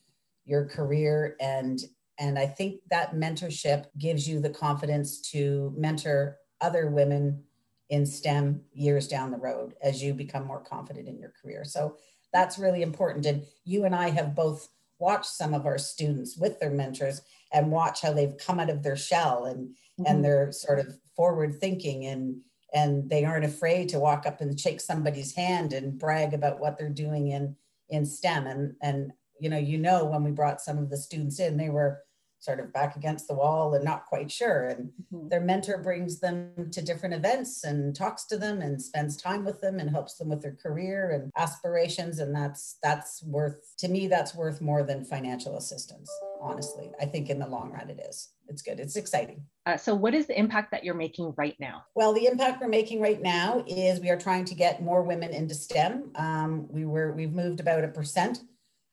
your 0.44 0.66
career 0.66 1.36
and 1.40 1.78
and 2.18 2.38
I 2.38 2.46
think 2.46 2.80
that 2.90 3.14
mentorship 3.14 3.86
gives 3.98 4.28
you 4.28 4.40
the 4.40 4.50
confidence 4.50 5.20
to 5.32 5.74
mentor 5.76 6.38
other 6.60 6.90
women 6.90 7.42
in 7.90 8.06
STEM 8.06 8.62
years 8.72 9.08
down 9.08 9.30
the 9.30 9.36
road 9.36 9.74
as 9.82 10.02
you 10.02 10.14
become 10.14 10.46
more 10.46 10.62
confident 10.62 11.08
in 11.08 11.18
your 11.18 11.32
career. 11.40 11.64
So 11.64 11.96
that's 12.32 12.58
really 12.58 12.82
important. 12.82 13.26
And 13.26 13.44
you 13.64 13.84
and 13.84 13.94
I 13.94 14.10
have 14.10 14.34
both 14.34 14.68
watched 14.98 15.26
some 15.26 15.54
of 15.54 15.66
our 15.66 15.78
students 15.78 16.36
with 16.36 16.58
their 16.58 16.70
mentors 16.70 17.22
and 17.52 17.70
watch 17.70 18.00
how 18.00 18.12
they've 18.12 18.36
come 18.38 18.58
out 18.58 18.70
of 18.70 18.82
their 18.82 18.96
shell 18.96 19.44
and 19.44 19.68
mm-hmm. 19.68 20.04
and 20.06 20.24
they're 20.24 20.50
sort 20.52 20.78
of 20.78 20.98
forward 21.16 21.60
thinking 21.60 22.06
and 22.06 22.40
and 22.72 23.08
they 23.08 23.24
aren't 23.24 23.44
afraid 23.44 23.88
to 23.88 24.00
walk 24.00 24.26
up 24.26 24.40
and 24.40 24.58
shake 24.58 24.80
somebody's 24.80 25.34
hand 25.34 25.72
and 25.72 25.98
brag 25.98 26.34
about 26.34 26.58
what 26.58 26.76
they're 26.76 26.88
doing 26.88 27.28
in 27.28 27.54
in 27.88 28.04
STEM. 28.04 28.46
And 28.46 28.74
and 28.82 29.12
you 29.40 29.48
know, 29.48 29.58
you 29.58 29.78
know, 29.78 30.04
when 30.04 30.24
we 30.24 30.30
brought 30.30 30.60
some 30.60 30.78
of 30.78 30.90
the 30.90 30.96
students 30.96 31.38
in, 31.38 31.56
they 31.56 31.70
were 31.70 32.00
sort 32.44 32.60
of 32.60 32.72
back 32.72 32.96
against 32.96 33.26
the 33.26 33.34
wall 33.34 33.74
and 33.74 33.84
not 33.84 34.06
quite 34.06 34.30
sure. 34.30 34.68
And 34.68 34.90
mm-hmm. 35.12 35.28
their 35.28 35.40
mentor 35.40 35.78
brings 35.78 36.20
them 36.20 36.70
to 36.70 36.82
different 36.82 37.14
events 37.14 37.64
and 37.64 37.96
talks 37.96 38.26
to 38.26 38.36
them 38.36 38.60
and 38.60 38.80
spends 38.80 39.16
time 39.16 39.44
with 39.44 39.60
them 39.60 39.80
and 39.80 39.90
helps 39.90 40.16
them 40.16 40.28
with 40.28 40.42
their 40.42 40.56
career 40.62 41.10
and 41.10 41.30
aspirations. 41.36 42.18
And 42.18 42.34
that's 42.34 42.78
that's 42.82 43.22
worth 43.24 43.74
to 43.78 43.88
me, 43.88 44.06
that's 44.06 44.34
worth 44.34 44.60
more 44.60 44.82
than 44.82 45.04
financial 45.04 45.56
assistance, 45.56 46.10
honestly. 46.40 46.90
I 47.00 47.06
think 47.06 47.30
in 47.30 47.38
the 47.38 47.48
long 47.48 47.72
run 47.72 47.90
it 47.90 48.00
is. 48.08 48.30
It's 48.48 48.62
good. 48.62 48.78
It's 48.78 48.96
exciting. 48.96 49.42
Uh, 49.66 49.78
so, 49.78 49.94
what 49.94 50.14
is 50.14 50.26
the 50.26 50.38
impact 50.38 50.70
that 50.72 50.84
you're 50.84 50.94
making 50.94 51.32
right 51.38 51.56
now? 51.58 51.84
Well, 51.94 52.12
the 52.12 52.26
impact 52.26 52.60
we're 52.60 52.68
making 52.68 53.00
right 53.00 53.20
now 53.20 53.64
is 53.66 54.00
we 54.00 54.10
are 54.10 54.18
trying 54.18 54.44
to 54.46 54.54
get 54.54 54.82
more 54.82 55.02
women 55.02 55.32
into 55.32 55.54
STEM. 55.54 56.10
Um, 56.16 56.66
we 56.68 56.84
were 56.84 57.12
we've 57.12 57.32
moved 57.32 57.60
about 57.60 57.84
a 57.84 57.88
percent 57.88 58.40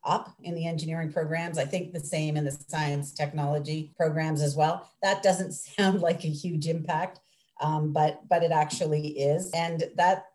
up 0.04 0.36
in 0.44 0.56
the 0.56 0.66
engineering 0.66 1.12
programs. 1.12 1.58
I 1.58 1.66
think 1.66 1.94
the 1.94 2.00
same 2.00 2.38
in 2.38 2.46
the 2.46 2.58
science 2.68 3.12
technology 3.12 3.92
programs 3.96 4.42
as 4.42 4.56
well. 4.56 4.90
That 5.02 5.24
doesn't 5.24 5.52
sound 5.54 6.02
like 6.02 6.24
a 6.24 6.30
huge 6.30 6.68
impact, 6.68 7.20
um, 7.60 7.94
but 7.94 8.28
but 8.28 8.44
it 8.44 8.52
actually 8.52 9.08
is. 9.20 9.52
And 9.52 9.84
that 9.96 10.26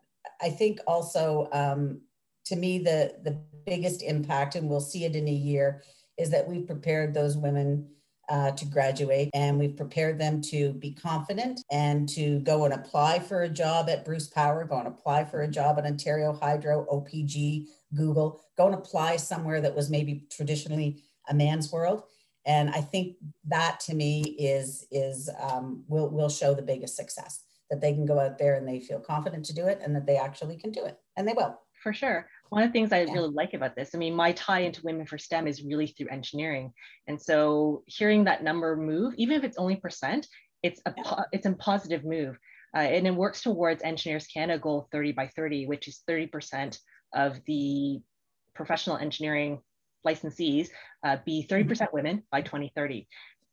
I 0.41 0.51
think 0.51 0.81
also 0.87 1.49
um, 1.53 2.01
to 2.47 2.57
me 2.57 2.79
the 2.79 3.15
the 3.23 3.39
biggest 3.67 4.03
impact, 4.03 4.55
and 4.55 4.69
we'll 4.69 4.81
see 4.81 5.05
it 5.05 5.17
in 5.17 5.27
a 5.29 5.33
year, 5.33 5.83
is 6.19 6.31
that 6.31 6.49
we've 6.49 6.67
prepared 6.67 7.15
those 7.15 7.37
women. 7.37 7.89
Uh, 8.29 8.51
to 8.51 8.65
graduate, 8.65 9.31
and 9.35 9.57
we've 9.57 9.77
prepared 9.77 10.19
them 10.19 10.41
to 10.41 10.73
be 10.73 10.91
confident 10.91 11.61
and 11.71 12.09
to 12.09 12.41
go 12.41 12.65
and 12.65 12.75
apply 12.75 13.21
for 13.21 13.43
a 13.43 13.49
job 13.49 13.89
at 13.89 14.05
Bruce 14.05 14.27
Power, 14.27 14.65
go 14.65 14.79
and 14.79 14.89
apply 14.89 15.25
for 15.25 15.43
a 15.43 15.49
job 15.49 15.79
at 15.79 15.87
Ontario 15.87 16.33
Hydro, 16.33 16.85
OPG, 16.91 17.67
Google, 17.95 18.43
go 18.59 18.67
and 18.67 18.75
apply 18.75 19.15
somewhere 19.15 19.61
that 19.61 19.77
was 19.77 19.91
maybe 19.91 20.27
traditionally 20.29 21.05
a 21.29 21.35
man's 21.35 21.71
world. 21.71 22.03
And 22.47 22.71
I 22.71 22.81
think 22.81 23.17
that 23.45 23.79
to 23.81 23.95
me 23.95 24.23
is 24.23 24.87
is 24.91 25.31
um, 25.41 25.85
will 25.87 26.09
will 26.11 26.29
show 26.29 26.55
the 26.55 26.63
biggest 26.63 26.97
success 26.97 27.45
that 27.71 27.81
they 27.81 27.93
can 27.93 28.07
go 28.07 28.21
out 28.21 28.39
there 28.39 28.55
and 28.55 28.67
they 28.67 28.81
feel 28.81 29.01
confident 29.01 29.45
to 29.47 29.55
do 29.55 29.67
it 29.67 29.81
and 29.83 29.95
that 29.95 30.07
they 30.07 30.17
actually 30.17 30.57
can 30.57 30.71
do 30.71 30.85
it 30.85 30.99
and 31.17 31.27
they 31.27 31.33
will 31.33 31.61
for 31.83 31.93
sure 31.93 32.29
One 32.51 32.63
of 32.63 32.69
the 32.69 32.73
things 32.73 32.93
I 32.93 33.03
yeah. 33.03 33.13
really 33.13 33.31
like 33.31 33.55
about 33.55 33.75
this, 33.77 33.95
I 33.95 33.99
mean, 33.99 34.15
my 34.15 34.33
tie 34.33 34.61
into 34.61 34.83
Women 34.83 35.07
for 35.07 35.19
STEM 35.19 35.47
is 35.47 35.63
really 35.63 35.89
through 35.89 36.09
engineering. 36.09 36.73
And 37.07 37.21
so 37.21 37.83
hearing 37.87 38.25
that 38.25 38.45
number 38.45 38.77
move, 38.77 39.15
even 39.17 39.37
if 39.37 39.45
it's 39.45 39.59
only 39.59 39.77
percent, 39.77 40.27
it's 40.63 40.81
a 40.87 40.95
yeah. 40.97 41.23
it's 41.33 41.47
a 41.47 41.53
positive 41.53 42.05
move. 42.05 42.39
Uh, 42.75 42.81
and 42.81 43.07
it 43.07 43.15
works 43.15 43.43
towards 43.43 43.83
Engineers 43.83 44.27
Canada 44.27 44.59
goal 44.59 44.89
30 44.93 45.13
by 45.13 45.29
30, 45.29 45.67
which 45.67 45.89
is 45.89 46.03
30% 46.09 46.79
of 47.15 47.41
the 47.47 48.01
professional 48.55 48.97
engineering 48.97 49.61
licensees 50.07 50.69
uh, 51.05 51.17
be 51.25 51.47
30% 51.49 51.67
mm-hmm. 51.67 51.85
women 51.93 52.23
by 52.31 52.43
2030. 52.43 53.09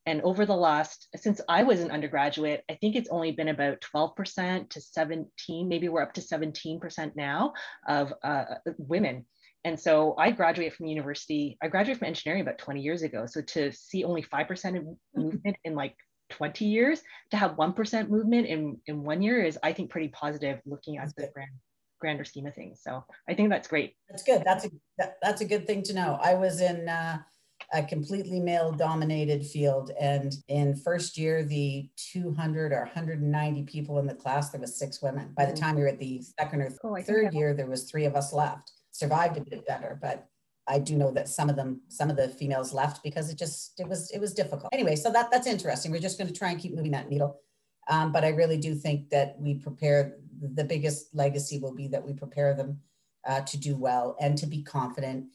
And 0.06 0.22
over 0.22 0.46
the 0.46 0.56
last, 0.56 1.08
since 1.16 1.40
I 1.48 1.64
was 1.64 1.80
an 1.80 1.92
undergraduate, 1.92 2.64
I 2.70 2.76
think 2.76 2.96
it's 2.96 3.10
only 3.10 3.32
been 3.32 3.48
about 3.48 3.82
12% 3.94 4.70
to 4.70 4.82
17, 4.82 5.70
maybe 5.70 5.88
we're 5.88 6.02
up 6.02 6.14
to 6.14 6.22
17% 6.22 7.16
now 7.16 7.54
of 7.88 8.14
uh, 8.24 8.46
women. 8.78 9.26
And 9.66 9.80
so 9.80 10.14
I 10.18 10.32
graduated 10.32 10.74
from 10.74 10.88
university, 10.88 11.58
I 11.62 11.70
graduated 11.70 12.00
from 12.00 12.10
engineering 12.10 12.42
about 12.42 12.58
20 12.58 12.82
years 12.82 13.02
ago. 13.02 13.26
So 13.26 13.42
to 13.42 13.72
see 13.72 14.04
only 14.04 14.22
5% 14.22 14.52
of 14.52 14.84
mm-hmm. 14.84 15.22
movement 15.22 15.56
in 15.64 15.74
like 15.74 15.96
20 16.32 16.66
years, 16.66 17.02
to 17.32 17.38
have 17.38 17.52
1% 17.52 18.10
movement 18.10 18.48
in, 18.48 18.78
in 18.88 19.04
one 19.04 19.22
year 19.22 19.42
is, 19.44 19.58
I 19.64 19.72
think, 19.72 19.90
pretty 19.90 20.10
positive 20.10 20.60
looking 20.66 20.98
at 20.98 21.16
the 21.16 21.30
grand, 21.34 21.52
grander 22.00 22.26
scheme 22.26 22.46
of 22.46 22.56
things. 22.56 22.82
So 22.84 23.06
I 23.30 23.36
think 23.36 23.50
that's 23.50 23.70
great. 23.70 23.96
That's 24.10 24.24
good. 24.24 24.44
That's 24.46 24.66
a, 24.66 24.70
that, 24.98 25.16
that's 25.22 25.42
a 25.42 25.46
good 25.46 25.66
thing 25.66 25.82
to 25.84 25.94
know. 25.94 26.20
I 26.22 26.34
was 26.34 26.60
in, 26.60 26.90
uh, 26.90 27.20
a 27.74 27.84
completely 27.84 28.39
male 28.39 28.72
dominated 28.72 29.46
field. 29.46 29.92
And 30.00 30.34
in 30.48 30.75
first 30.75 31.18
year, 31.18 31.44
the 31.44 31.89
200 32.12 32.72
or 32.72 32.82
190 32.82 33.63
people 33.63 34.00
in 34.00 34.06
the 34.06 34.13
class, 34.13 34.51
there 34.51 34.62
was 34.62 34.77
six 34.77 35.01
women. 35.01 35.34
By 35.36 35.46
the 35.46 35.53
mm. 35.53 35.60
time 35.60 35.77
you're 35.77 35.88
at 35.88 36.00
the 36.00 36.22
second 36.39 36.62
or 36.62 36.72
oh, 36.84 37.01
third 37.01 37.34
year, 37.34 37.53
there 37.53 37.65
was 37.65 37.89
three 37.89 38.06
of 38.06 38.15
us 38.15 38.32
left. 38.32 38.72
Survived 38.92 39.38
a 39.38 39.42
bit 39.42 39.65
better, 39.65 39.98
but 40.01 40.27
I 40.68 40.80
do 40.80 40.96
know 40.96 41.12
that 41.12 41.27
some 41.27 41.50
of 41.50 41.56
them, 41.56 41.82
some 41.89 42.10
of 42.10 42.15
the 42.15 42.30
females 42.30 42.74
left 42.74 43.03
because 43.03 43.30
it 43.30 43.38
just, 43.38 43.80
it 43.80 43.88
was, 43.88 44.12
it 44.12 44.20
was 44.20 44.34
difficult. 44.34 44.70
Anyway, 44.72 44.96
so 44.96 45.12
that 45.12 45.32
that's 45.32 45.48
interesting. 45.48 45.92
We're 45.92 46.00
just 46.00 46.20
going 46.20 46.32
to 46.32 46.38
try 46.38 46.51
and 46.51 46.60
keep 46.60 46.75
moving 46.75 46.92
that 46.92 47.10
needle. 47.10 47.39
Um, 47.89 48.12
but 48.12 48.24
I 48.24 48.30
really 48.30 48.58
do 48.58 48.75
think 48.75 49.10
that 49.10 49.36
we 49.39 49.56
prepare, 49.56 50.15
the 50.39 50.63
biggest 50.63 51.13
legacy 51.13 51.60
will 51.60 51.74
be 51.74 51.88
that 51.89 52.06
we 52.06 52.13
prepare 52.13 52.53
them 52.53 52.80
uh, 53.27 53.42
to 53.42 53.58
do 53.58 53.75
well 53.75 54.15
and 54.22 54.38
to 54.38 54.46
be 54.46 54.62
confident 54.62 55.25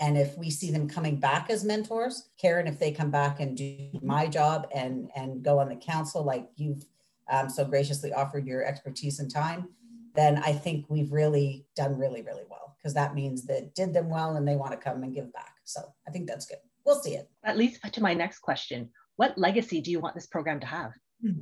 and 0.00 0.16
if 0.16 0.36
we 0.38 0.50
see 0.50 0.70
them 0.70 0.88
coming 0.88 1.16
back 1.16 1.50
as 1.50 1.64
mentors, 1.64 2.28
Karen, 2.40 2.66
if 2.66 2.78
they 2.78 2.92
come 2.92 3.10
back 3.10 3.40
and 3.40 3.56
do 3.56 3.90
my 4.02 4.26
job 4.26 4.68
and 4.74 5.10
and 5.16 5.42
go 5.42 5.58
on 5.58 5.68
the 5.68 5.76
council 5.76 6.22
like 6.22 6.48
you've 6.56 6.84
um, 7.30 7.48
so 7.50 7.64
graciously 7.64 8.12
offered 8.12 8.46
your 8.46 8.64
expertise 8.64 9.18
and 9.18 9.30
time, 9.30 9.68
then 10.14 10.38
I 10.38 10.52
think 10.52 10.86
we've 10.88 11.12
really 11.12 11.66
done 11.76 11.98
really 11.98 12.22
really 12.22 12.44
well 12.48 12.76
because 12.76 12.94
that 12.94 13.14
means 13.14 13.44
that 13.46 13.74
did 13.74 13.92
them 13.92 14.08
well 14.08 14.36
and 14.36 14.46
they 14.46 14.56
want 14.56 14.72
to 14.72 14.78
come 14.78 15.02
and 15.02 15.14
give 15.14 15.32
back. 15.32 15.54
So 15.64 15.80
I 16.06 16.10
think 16.10 16.28
that's 16.28 16.46
good. 16.46 16.58
We'll 16.86 17.02
see 17.02 17.14
it. 17.14 17.28
That 17.42 17.58
leads 17.58 17.78
to 17.80 18.02
my 18.02 18.14
next 18.14 18.38
question: 18.38 18.90
What 19.16 19.36
legacy 19.36 19.80
do 19.80 19.90
you 19.90 20.00
want 20.00 20.14
this 20.14 20.26
program 20.26 20.60
to 20.60 20.66
have? 20.66 20.92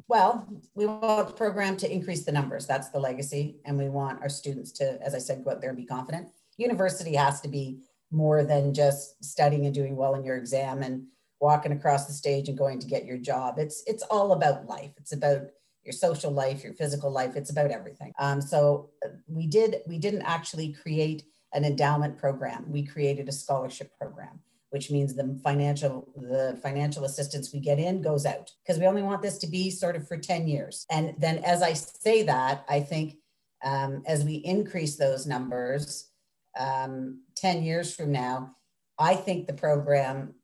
Well, 0.08 0.48
we 0.74 0.86
want 0.86 1.28
the 1.28 1.34
program 1.34 1.76
to 1.76 1.92
increase 1.92 2.24
the 2.24 2.32
numbers. 2.32 2.66
That's 2.66 2.88
the 2.88 2.98
legacy, 2.98 3.56
and 3.66 3.76
we 3.76 3.90
want 3.90 4.22
our 4.22 4.28
students 4.30 4.72
to, 4.72 4.98
as 5.02 5.14
I 5.14 5.18
said, 5.18 5.44
go 5.44 5.50
out 5.50 5.60
there 5.60 5.68
and 5.68 5.76
be 5.76 5.84
confident. 5.84 6.28
University 6.56 7.14
has 7.14 7.42
to 7.42 7.48
be 7.48 7.80
more 8.10 8.44
than 8.44 8.72
just 8.72 9.22
studying 9.24 9.66
and 9.66 9.74
doing 9.74 9.96
well 9.96 10.14
in 10.14 10.24
your 10.24 10.36
exam 10.36 10.82
and 10.82 11.04
walking 11.40 11.72
across 11.72 12.06
the 12.06 12.12
stage 12.12 12.48
and 12.48 12.56
going 12.56 12.78
to 12.80 12.86
get 12.86 13.04
your 13.04 13.18
job. 13.18 13.58
It's 13.58 13.82
it's 13.86 14.02
all 14.04 14.32
about 14.32 14.66
life. 14.66 14.92
It's 14.96 15.12
about 15.12 15.42
your 15.84 15.92
social 15.92 16.32
life, 16.32 16.64
your 16.64 16.74
physical 16.74 17.10
life. 17.10 17.36
It's 17.36 17.50
about 17.50 17.70
everything. 17.70 18.12
Um, 18.18 18.40
so 18.40 18.90
uh, 19.04 19.10
we 19.28 19.46
did 19.46 19.76
we 19.86 19.98
didn't 19.98 20.22
actually 20.22 20.72
create 20.72 21.24
an 21.52 21.64
endowment 21.64 22.18
program. 22.18 22.64
We 22.68 22.84
created 22.84 23.28
a 23.28 23.32
scholarship 23.32 23.96
program, 23.98 24.40
which 24.70 24.90
means 24.90 25.14
the 25.14 25.38
financial 25.42 26.08
the 26.16 26.58
financial 26.62 27.04
assistance 27.04 27.52
we 27.52 27.60
get 27.60 27.78
in 27.78 28.02
goes 28.02 28.26
out 28.26 28.50
because 28.62 28.80
we 28.80 28.86
only 28.86 29.02
want 29.02 29.22
this 29.22 29.38
to 29.38 29.46
be 29.46 29.70
sort 29.70 29.96
of 29.96 30.06
for 30.08 30.16
10 30.16 30.48
years. 30.48 30.86
And 30.90 31.14
then 31.18 31.38
as 31.38 31.62
I 31.62 31.72
say 31.72 32.22
that, 32.24 32.64
I 32.68 32.80
think 32.80 33.16
um, 33.64 34.02
as 34.06 34.24
we 34.24 34.36
increase 34.36 34.96
those 34.96 35.26
numbers, 35.26 36.10
um, 36.58 37.22
10 37.36 37.62
years 37.62 37.94
from 37.94 38.12
now, 38.12 38.56
I 38.98 39.14
think 39.14 39.46
the 39.46 39.52
program, 39.52 40.34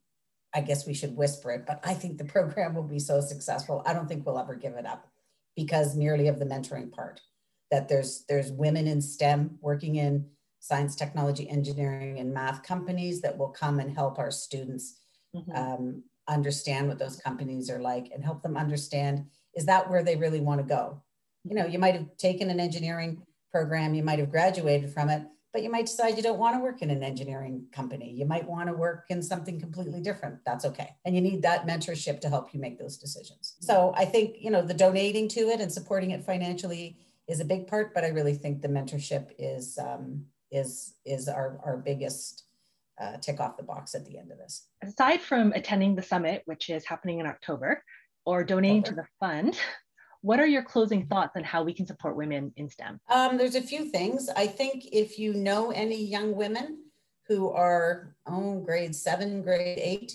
I 0.53 0.61
guess 0.61 0.85
we 0.85 0.93
should 0.93 1.15
whisper 1.15 1.51
it, 1.51 1.65
but 1.65 1.79
I 1.83 1.93
think 1.93 2.17
the 2.17 2.25
program 2.25 2.75
will 2.75 2.83
be 2.83 2.99
so 2.99 3.21
successful. 3.21 3.83
I 3.85 3.93
don't 3.93 4.07
think 4.07 4.25
we'll 4.25 4.39
ever 4.39 4.55
give 4.55 4.73
it 4.73 4.85
up 4.85 5.07
because 5.55 5.95
merely 5.95 6.27
of 6.27 6.39
the 6.39 6.45
mentoring 6.45 6.91
part 6.91 7.21
that 7.71 7.89
there's 7.89 8.23
there's 8.29 8.51
women 8.51 8.85
in 8.85 9.01
STEM 9.01 9.57
working 9.61 9.95
in 9.95 10.27
science, 10.59 10.95
technology, 10.95 11.49
engineering, 11.49 12.19
and 12.19 12.33
math 12.33 12.63
companies 12.63 13.21
that 13.21 13.37
will 13.37 13.49
come 13.49 13.79
and 13.79 13.91
help 13.91 14.17
our 14.17 14.31
students 14.31 14.99
mm-hmm. 15.35 15.51
um, 15.51 16.03
understand 16.29 16.87
what 16.87 16.99
those 16.99 17.17
companies 17.17 17.69
are 17.69 17.81
like 17.81 18.09
and 18.13 18.23
help 18.23 18.41
them 18.41 18.55
understand 18.55 19.25
is 19.55 19.65
that 19.65 19.89
where 19.89 20.03
they 20.03 20.15
really 20.15 20.39
want 20.39 20.61
to 20.61 20.65
go. 20.65 21.01
You 21.43 21.55
know, 21.55 21.65
you 21.65 21.79
might 21.79 21.95
have 21.95 22.15
taken 22.17 22.49
an 22.49 22.59
engineering 22.59 23.23
program, 23.51 23.93
you 23.93 24.03
might 24.03 24.19
have 24.19 24.31
graduated 24.31 24.91
from 24.91 25.09
it, 25.09 25.23
but 25.53 25.61
you 25.61 25.69
might 25.69 25.85
decide 25.85 26.17
you 26.17 26.23
don't 26.23 26.39
want 26.39 26.55
to 26.55 26.59
work 26.59 26.81
in 26.81 26.89
an 26.89 27.03
engineering 27.03 27.67
company. 27.71 28.11
You 28.11 28.25
might 28.25 28.49
want 28.49 28.67
to 28.67 28.73
work 28.73 29.05
in 29.09 29.21
something 29.21 29.59
completely 29.59 30.01
different. 30.01 30.39
That's 30.45 30.65
okay. 30.65 30.95
And 31.05 31.13
you 31.15 31.21
need 31.21 31.43
that 31.43 31.67
mentorship 31.67 32.19
to 32.21 32.29
help 32.29 32.53
you 32.53 32.59
make 32.59 32.79
those 32.79 32.97
decisions. 32.97 33.55
So 33.59 33.93
I 33.95 34.05
think, 34.05 34.37
you 34.39 34.49
know, 34.49 34.63
the 34.63 34.73
donating 34.73 35.27
to 35.29 35.41
it 35.49 35.61
and 35.61 35.71
supporting 35.71 36.09
it 36.09 36.25
financially 36.25 36.97
is 37.27 37.39
a 37.39 37.45
big 37.45 37.67
part, 37.67 37.93
but 37.93 38.03
I 38.03 38.07
really 38.07 38.33
think 38.33 38.61
the 38.61 38.67
mentorship 38.67 39.27
is 39.37 39.77
um, 39.77 40.25
is 40.51 40.95
is 41.05 41.29
our, 41.29 41.59
our 41.63 41.77
biggest 41.77 42.43
uh, 42.99 43.17
tick 43.17 43.39
off 43.39 43.55
the 43.57 43.63
box 43.63 43.95
at 43.95 44.05
the 44.05 44.17
end 44.17 44.31
of 44.31 44.39
this. 44.39 44.67
Aside 44.81 45.21
from 45.21 45.53
attending 45.53 45.95
the 45.95 46.01
summit, 46.01 46.41
which 46.45 46.69
is 46.69 46.85
happening 46.85 47.19
in 47.19 47.27
October, 47.27 47.83
or 48.25 48.43
donating 48.43 48.79
October. 48.79 48.95
to 48.95 49.01
the 49.01 49.07
fund, 49.19 49.59
what 50.23 50.39
are 50.39 50.47
your 50.47 50.63
closing 50.63 51.05
thoughts 51.05 51.35
on 51.35 51.43
how 51.43 51.63
we 51.63 51.73
can 51.73 51.85
support 51.85 52.15
women 52.15 52.53
in 52.55 52.69
STEM? 52.69 52.99
Um, 53.09 53.37
there's 53.37 53.55
a 53.55 53.61
few 53.61 53.89
things. 53.89 54.29
I 54.37 54.47
think 54.47 54.85
if 54.93 55.19
you 55.19 55.33
know 55.33 55.71
any 55.71 56.01
young 56.01 56.33
women 56.33 56.79
who 57.27 57.51
are, 57.51 58.15
oh, 58.25 58.61
grade 58.61 58.95
seven, 58.95 59.41
grade 59.41 59.77
eight, 59.81 60.13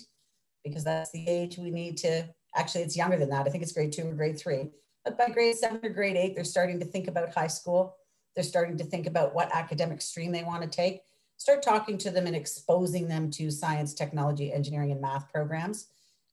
because 0.63 0.83
that's 0.83 1.11
the 1.11 1.27
age 1.27 1.59
we 1.59 1.69
need 1.69 1.95
to, 1.97 2.27
actually, 2.55 2.81
it's 2.81 2.97
younger 2.97 3.17
than 3.17 3.29
that. 3.29 3.45
I 3.45 3.51
think 3.51 3.61
it's 3.61 3.71
grade 3.71 3.93
two 3.93 4.07
or 4.07 4.13
grade 4.13 4.39
three. 4.39 4.71
But 5.05 5.15
by 5.15 5.29
grade 5.29 5.55
seven 5.55 5.79
or 5.83 5.89
grade 5.89 6.17
eight, 6.17 6.33
they're 6.33 6.43
starting 6.43 6.79
to 6.79 6.85
think 6.85 7.07
about 7.07 7.31
high 7.31 7.47
school. 7.47 7.95
They're 8.33 8.43
starting 8.43 8.77
to 8.79 8.83
think 8.83 9.05
about 9.05 9.35
what 9.35 9.55
academic 9.55 10.01
stream 10.01 10.31
they 10.31 10.43
want 10.43 10.63
to 10.63 10.69
take. 10.69 11.01
Start 11.37 11.61
talking 11.61 11.99
to 11.99 12.09
them 12.09 12.25
and 12.25 12.35
exposing 12.35 13.07
them 13.07 13.29
to 13.31 13.51
science, 13.51 13.93
technology, 13.93 14.51
engineering, 14.51 14.91
and 14.91 15.01
math 15.01 15.31
programs 15.31 15.85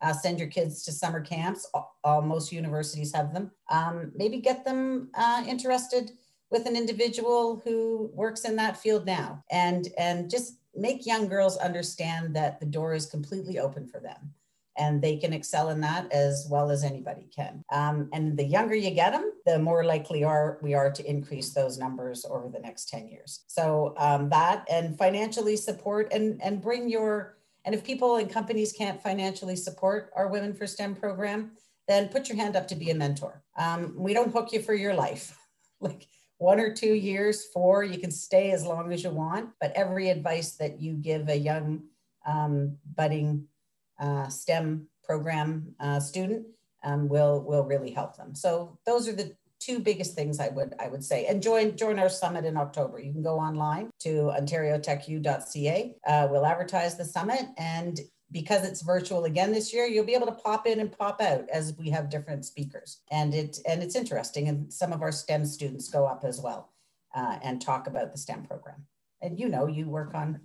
uh, 0.02 0.12
send 0.12 0.38
your 0.38 0.48
kids 0.48 0.82
to 0.84 0.92
summer 0.92 1.20
camps. 1.20 1.68
All, 2.04 2.22
most 2.22 2.52
universities 2.52 3.14
have 3.14 3.32
them. 3.32 3.50
Um, 3.70 4.12
maybe 4.14 4.38
get 4.38 4.64
them 4.64 5.10
uh, 5.14 5.42
interested 5.46 6.12
with 6.50 6.66
an 6.66 6.76
individual 6.76 7.60
who 7.64 8.10
works 8.14 8.44
in 8.44 8.56
that 8.56 8.76
field 8.76 9.04
now, 9.04 9.42
and 9.50 9.88
and 9.98 10.30
just 10.30 10.58
make 10.74 11.06
young 11.06 11.26
girls 11.26 11.56
understand 11.56 12.36
that 12.36 12.60
the 12.60 12.66
door 12.66 12.94
is 12.94 13.06
completely 13.06 13.58
open 13.58 13.88
for 13.88 13.98
them, 13.98 14.32
and 14.76 15.02
they 15.02 15.16
can 15.16 15.32
excel 15.32 15.70
in 15.70 15.80
that 15.80 16.12
as 16.12 16.46
well 16.48 16.70
as 16.70 16.84
anybody 16.84 17.28
can. 17.34 17.64
Um, 17.72 18.08
and 18.12 18.36
the 18.36 18.44
younger 18.44 18.76
you 18.76 18.90
get 18.90 19.12
them, 19.12 19.32
the 19.44 19.58
more 19.58 19.84
likely 19.84 20.22
are 20.22 20.58
we 20.62 20.74
are 20.74 20.92
to 20.92 21.10
increase 21.10 21.52
those 21.52 21.78
numbers 21.78 22.24
over 22.24 22.48
the 22.48 22.60
next 22.60 22.88
ten 22.88 23.08
years. 23.08 23.44
So 23.48 23.94
um, 23.96 24.28
that 24.28 24.64
and 24.70 24.96
financially 24.96 25.56
support 25.56 26.12
and 26.12 26.40
and 26.42 26.62
bring 26.62 26.88
your 26.88 27.35
and 27.66 27.74
if 27.74 27.84
people 27.84 28.16
and 28.16 28.30
companies 28.30 28.72
can't 28.72 29.02
financially 29.02 29.56
support 29.56 30.10
our 30.14 30.28
Women 30.28 30.54
for 30.54 30.66
STEM 30.66 30.94
program, 30.94 31.50
then 31.88 32.08
put 32.08 32.28
your 32.28 32.36
hand 32.38 32.54
up 32.54 32.68
to 32.68 32.76
be 32.76 32.90
a 32.90 32.94
mentor. 32.94 33.42
Um, 33.58 33.92
we 33.96 34.14
don't 34.14 34.32
hook 34.32 34.52
you 34.52 34.62
for 34.62 34.72
your 34.72 34.94
life. 34.94 35.36
like 35.80 36.06
one 36.38 36.60
or 36.60 36.72
two 36.72 36.94
years, 36.94 37.46
four, 37.46 37.82
you 37.82 37.98
can 37.98 38.12
stay 38.12 38.52
as 38.52 38.64
long 38.64 38.92
as 38.92 39.02
you 39.02 39.10
want. 39.10 39.50
But 39.60 39.72
every 39.74 40.10
advice 40.10 40.52
that 40.52 40.80
you 40.80 40.94
give 40.94 41.28
a 41.28 41.36
young 41.36 41.82
um, 42.24 42.76
budding 42.94 43.48
uh, 44.00 44.28
STEM 44.28 44.86
program 45.02 45.74
uh, 45.80 45.98
student 46.00 46.46
um, 46.84 47.08
will 47.08 47.42
will 47.42 47.64
really 47.64 47.90
help 47.90 48.16
them. 48.16 48.34
So 48.34 48.78
those 48.86 49.08
are 49.08 49.12
the 49.12 49.34
two 49.66 49.80
biggest 49.80 50.14
things 50.14 50.38
I 50.38 50.48
would 50.48 50.74
I 50.78 50.88
would 50.88 51.04
say. 51.04 51.26
And 51.26 51.42
join 51.42 51.76
join 51.76 51.98
our 51.98 52.08
summit 52.08 52.44
in 52.44 52.56
October. 52.56 53.00
You 53.00 53.12
can 53.12 53.22
go 53.22 53.38
online 53.38 53.90
to 54.00 54.32
ontariotechu.ca. 54.38 55.96
Uh, 56.06 56.28
we'll 56.30 56.46
advertise 56.46 56.96
the 56.96 57.04
summit, 57.04 57.46
and 57.58 58.00
because 58.32 58.66
it's 58.66 58.82
virtual 58.82 59.24
again 59.24 59.52
this 59.52 59.72
year, 59.72 59.86
you'll 59.86 60.04
be 60.04 60.14
able 60.14 60.26
to 60.26 60.32
pop 60.32 60.66
in 60.66 60.80
and 60.80 60.96
pop 60.96 61.20
out 61.20 61.48
as 61.50 61.74
we 61.78 61.90
have 61.90 62.10
different 62.10 62.44
speakers. 62.44 63.00
And 63.10 63.34
it 63.34 63.58
and 63.68 63.82
it's 63.82 63.96
interesting. 63.96 64.48
And 64.48 64.72
some 64.72 64.92
of 64.92 65.02
our 65.02 65.12
STEM 65.12 65.44
students 65.46 65.88
go 65.88 66.06
up 66.06 66.24
as 66.24 66.40
well 66.40 66.72
uh, 67.14 67.38
and 67.42 67.60
talk 67.60 67.86
about 67.86 68.12
the 68.12 68.18
STEM 68.18 68.44
program. 68.44 68.86
And 69.20 69.38
you 69.38 69.48
know, 69.48 69.66
you 69.66 69.88
work 69.88 70.14
on. 70.14 70.40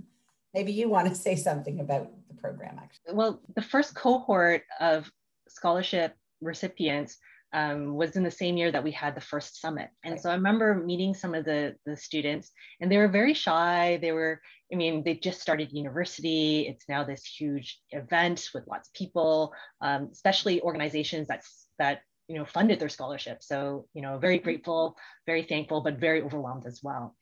Maybe 0.54 0.74
you 0.74 0.90
want 0.90 1.08
to 1.08 1.16
say 1.16 1.38
something 1.38 1.80
about 1.80 2.12
the 2.28 2.34
program, 2.34 2.78
actually. 2.78 3.14
Well, 3.14 3.42
the 3.56 3.62
first 3.62 3.96
cohort 3.96 4.64
of 4.82 5.10
scholarship 5.48 6.14
recipients 6.42 7.18
um, 7.54 7.96
was 7.96 8.16
in 8.16 8.24
the 8.24 8.32
same 8.32 8.58
year 8.58 8.72
that 8.72 8.84
we 8.84 8.92
had 8.92 9.16
the 9.16 9.22
first 9.22 9.60
summit. 9.60 9.90
And 10.04 10.20
so 10.20 10.30
I 10.30 10.36
remember 10.36 10.76
meeting 10.76 11.14
some 11.14 11.36
of 11.36 11.46
the, 11.46 11.76
the 11.86 11.98
students, 11.98 12.52
and 12.80 12.92
they 12.92 12.98
were 12.98 13.08
very 13.08 13.34
shy. 13.34 14.00
They 14.02 14.12
were, 14.12 14.42
I 14.72 14.76
mean, 14.76 15.04
they 15.04 15.16
just 15.16 15.42
started 15.42 15.72
university. 15.72 16.68
It's 16.68 16.88
now 16.88 17.04
this 17.04 17.26
huge 17.26 17.80
event 17.92 18.50
with 18.54 18.68
lots 18.68 18.90
of 18.90 18.94
people, 18.94 19.54
um, 19.82 20.10
especially 20.12 20.62
organizations 20.62 21.28
that, 21.28 21.44
that 21.78 22.02
you 22.28 22.38
know, 22.38 22.46
funded 22.46 22.80
their 22.80 22.90
scholarship. 22.90 23.44
So, 23.44 23.88
you 23.94 24.02
know, 24.02 24.18
very 24.18 24.40
grateful, 24.40 24.96
very 25.26 25.44
thankful, 25.44 25.82
but 25.82 26.00
very 26.00 26.22
overwhelmed 26.22 26.66
as 26.66 26.80
well. 26.82 27.16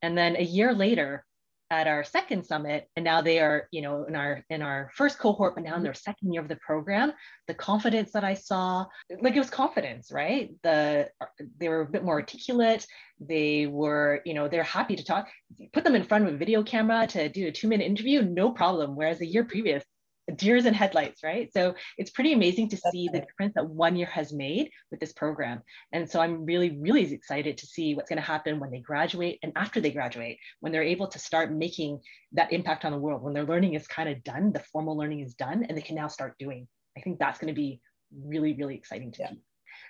And 0.00 0.16
then 0.16 0.36
a 0.36 0.42
year 0.42 0.72
later, 0.72 1.24
at 1.70 1.86
our 1.86 2.04
second 2.04 2.44
summit 2.44 2.88
and 2.96 3.04
now 3.04 3.20
they 3.20 3.40
are 3.40 3.68
you 3.70 3.82
know 3.82 4.04
in 4.04 4.14
our 4.14 4.44
in 4.50 4.62
our 4.62 4.90
first 4.94 5.18
cohort 5.18 5.54
but 5.54 5.64
now 5.64 5.70
in 5.70 5.74
mm-hmm. 5.76 5.84
their 5.84 5.94
second 5.94 6.32
year 6.32 6.42
of 6.42 6.48
the 6.48 6.56
program 6.56 7.12
the 7.48 7.54
confidence 7.54 8.12
that 8.12 8.24
i 8.24 8.34
saw 8.34 8.84
like 9.22 9.34
it 9.34 9.38
was 9.38 9.50
confidence 9.50 10.10
right? 10.12 10.50
The 10.62 11.08
they 11.58 11.68
were 11.68 11.82
a 11.82 11.86
bit 11.86 12.04
more 12.04 12.14
articulate. 12.14 12.86
They 13.20 13.66
were 13.66 14.20
you 14.24 14.34
know 14.34 14.48
they're 14.48 14.62
happy 14.62 14.96
to 14.96 15.04
talk. 15.04 15.28
Put 15.72 15.84
them 15.84 15.94
in 15.94 16.04
front 16.04 16.26
of 16.26 16.34
a 16.34 16.36
video 16.36 16.62
camera 16.62 17.06
to 17.08 17.28
do 17.28 17.48
a 17.48 17.52
two 17.52 17.68
minute 17.68 17.84
interview 17.84 18.22
no 18.22 18.50
problem. 18.50 18.96
Whereas 18.96 19.20
a 19.20 19.26
year 19.26 19.44
previous 19.44 19.84
deers 20.36 20.64
and 20.64 20.74
headlights, 20.74 21.22
right? 21.22 21.52
So 21.52 21.74
it's 21.98 22.10
pretty 22.10 22.32
amazing 22.32 22.70
to 22.70 22.76
see 22.76 23.08
the 23.12 23.20
difference 23.20 23.54
that 23.54 23.68
one 23.68 23.96
year 23.96 24.06
has 24.06 24.32
made 24.32 24.70
with 24.90 25.00
this 25.00 25.12
program. 25.12 25.62
And 25.92 26.10
so 26.10 26.20
I'm 26.20 26.44
really, 26.44 26.78
really 26.78 27.12
excited 27.12 27.58
to 27.58 27.66
see 27.66 27.94
what's 27.94 28.08
going 28.08 28.20
to 28.20 28.26
happen 28.26 28.58
when 28.58 28.70
they 28.70 28.80
graduate 28.80 29.38
and 29.42 29.52
after 29.56 29.80
they 29.80 29.90
graduate, 29.90 30.38
when 30.60 30.72
they're 30.72 30.82
able 30.82 31.08
to 31.08 31.18
start 31.18 31.52
making 31.52 32.00
that 32.32 32.52
impact 32.52 32.84
on 32.84 32.92
the 32.92 32.98
world, 32.98 33.22
when 33.22 33.34
their 33.34 33.44
learning 33.44 33.74
is 33.74 33.86
kind 33.86 34.08
of 34.08 34.22
done, 34.24 34.52
the 34.52 34.64
formal 34.72 34.96
learning 34.96 35.20
is 35.20 35.34
done, 35.34 35.64
and 35.64 35.76
they 35.76 35.82
can 35.82 35.96
now 35.96 36.08
start 36.08 36.34
doing. 36.38 36.66
I 36.96 37.00
think 37.00 37.18
that's 37.18 37.38
going 37.38 37.52
to 37.52 37.60
be 37.60 37.80
really, 38.24 38.54
really 38.54 38.74
exciting 38.74 39.12
to 39.12 39.22
yeah. 39.22 39.30
see. 39.30 39.42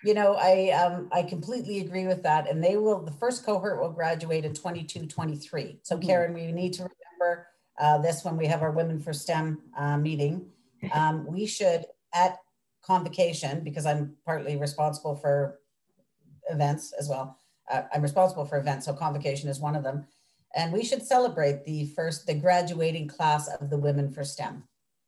You 0.03 0.15
know, 0.15 0.35
I 0.35 0.71
um, 0.71 1.09
I 1.13 1.23
completely 1.23 1.81
agree 1.81 2.07
with 2.07 2.23
that. 2.23 2.49
And 2.49 2.63
they 2.63 2.77
will, 2.77 3.03
the 3.03 3.13
first 3.13 3.45
cohort 3.45 3.81
will 3.81 3.91
graduate 3.91 4.45
in 4.45 4.55
22, 4.55 5.07
23. 5.07 5.81
So 5.83 5.97
mm-hmm. 5.97 6.07
Karen, 6.07 6.35
we 6.35 6.51
need 6.53 6.73
to 6.75 6.83
remember 6.83 7.49
uh, 7.79 7.99
this 7.99 8.25
when 8.25 8.37
we 8.37 8.47
have 8.47 8.63
our 8.63 8.71
Women 8.71 9.01
for 9.01 9.13
STEM 9.13 9.61
uh, 9.77 9.97
meeting. 9.97 10.47
Um, 10.93 11.27
we 11.27 11.47
should, 11.47 11.87
at 12.15 12.39
convocation, 12.83 13.65
because 13.65 13.87
I'm 13.87 14.15
partly 14.25 14.57
responsible 14.57 15.17
for 15.17 15.61
events 16.51 16.93
as 16.99 17.09
well. 17.09 17.39
Uh, 17.71 17.83
I'm 17.95 18.03
responsible 18.03 18.45
for 18.45 18.59
events, 18.59 18.87
so 18.87 18.93
convocation 18.93 19.49
is 19.49 19.61
one 19.61 19.75
of 19.75 19.83
them. 19.83 20.07
And 20.55 20.73
we 20.73 20.85
should 20.85 21.03
celebrate 21.03 21.65
the 21.65 21.87
first, 21.87 22.27
the 22.27 22.35
graduating 22.35 23.09
class 23.09 23.49
of 23.49 23.71
the 23.71 23.79
Women 23.79 24.13
for 24.13 24.25
STEM, 24.25 24.63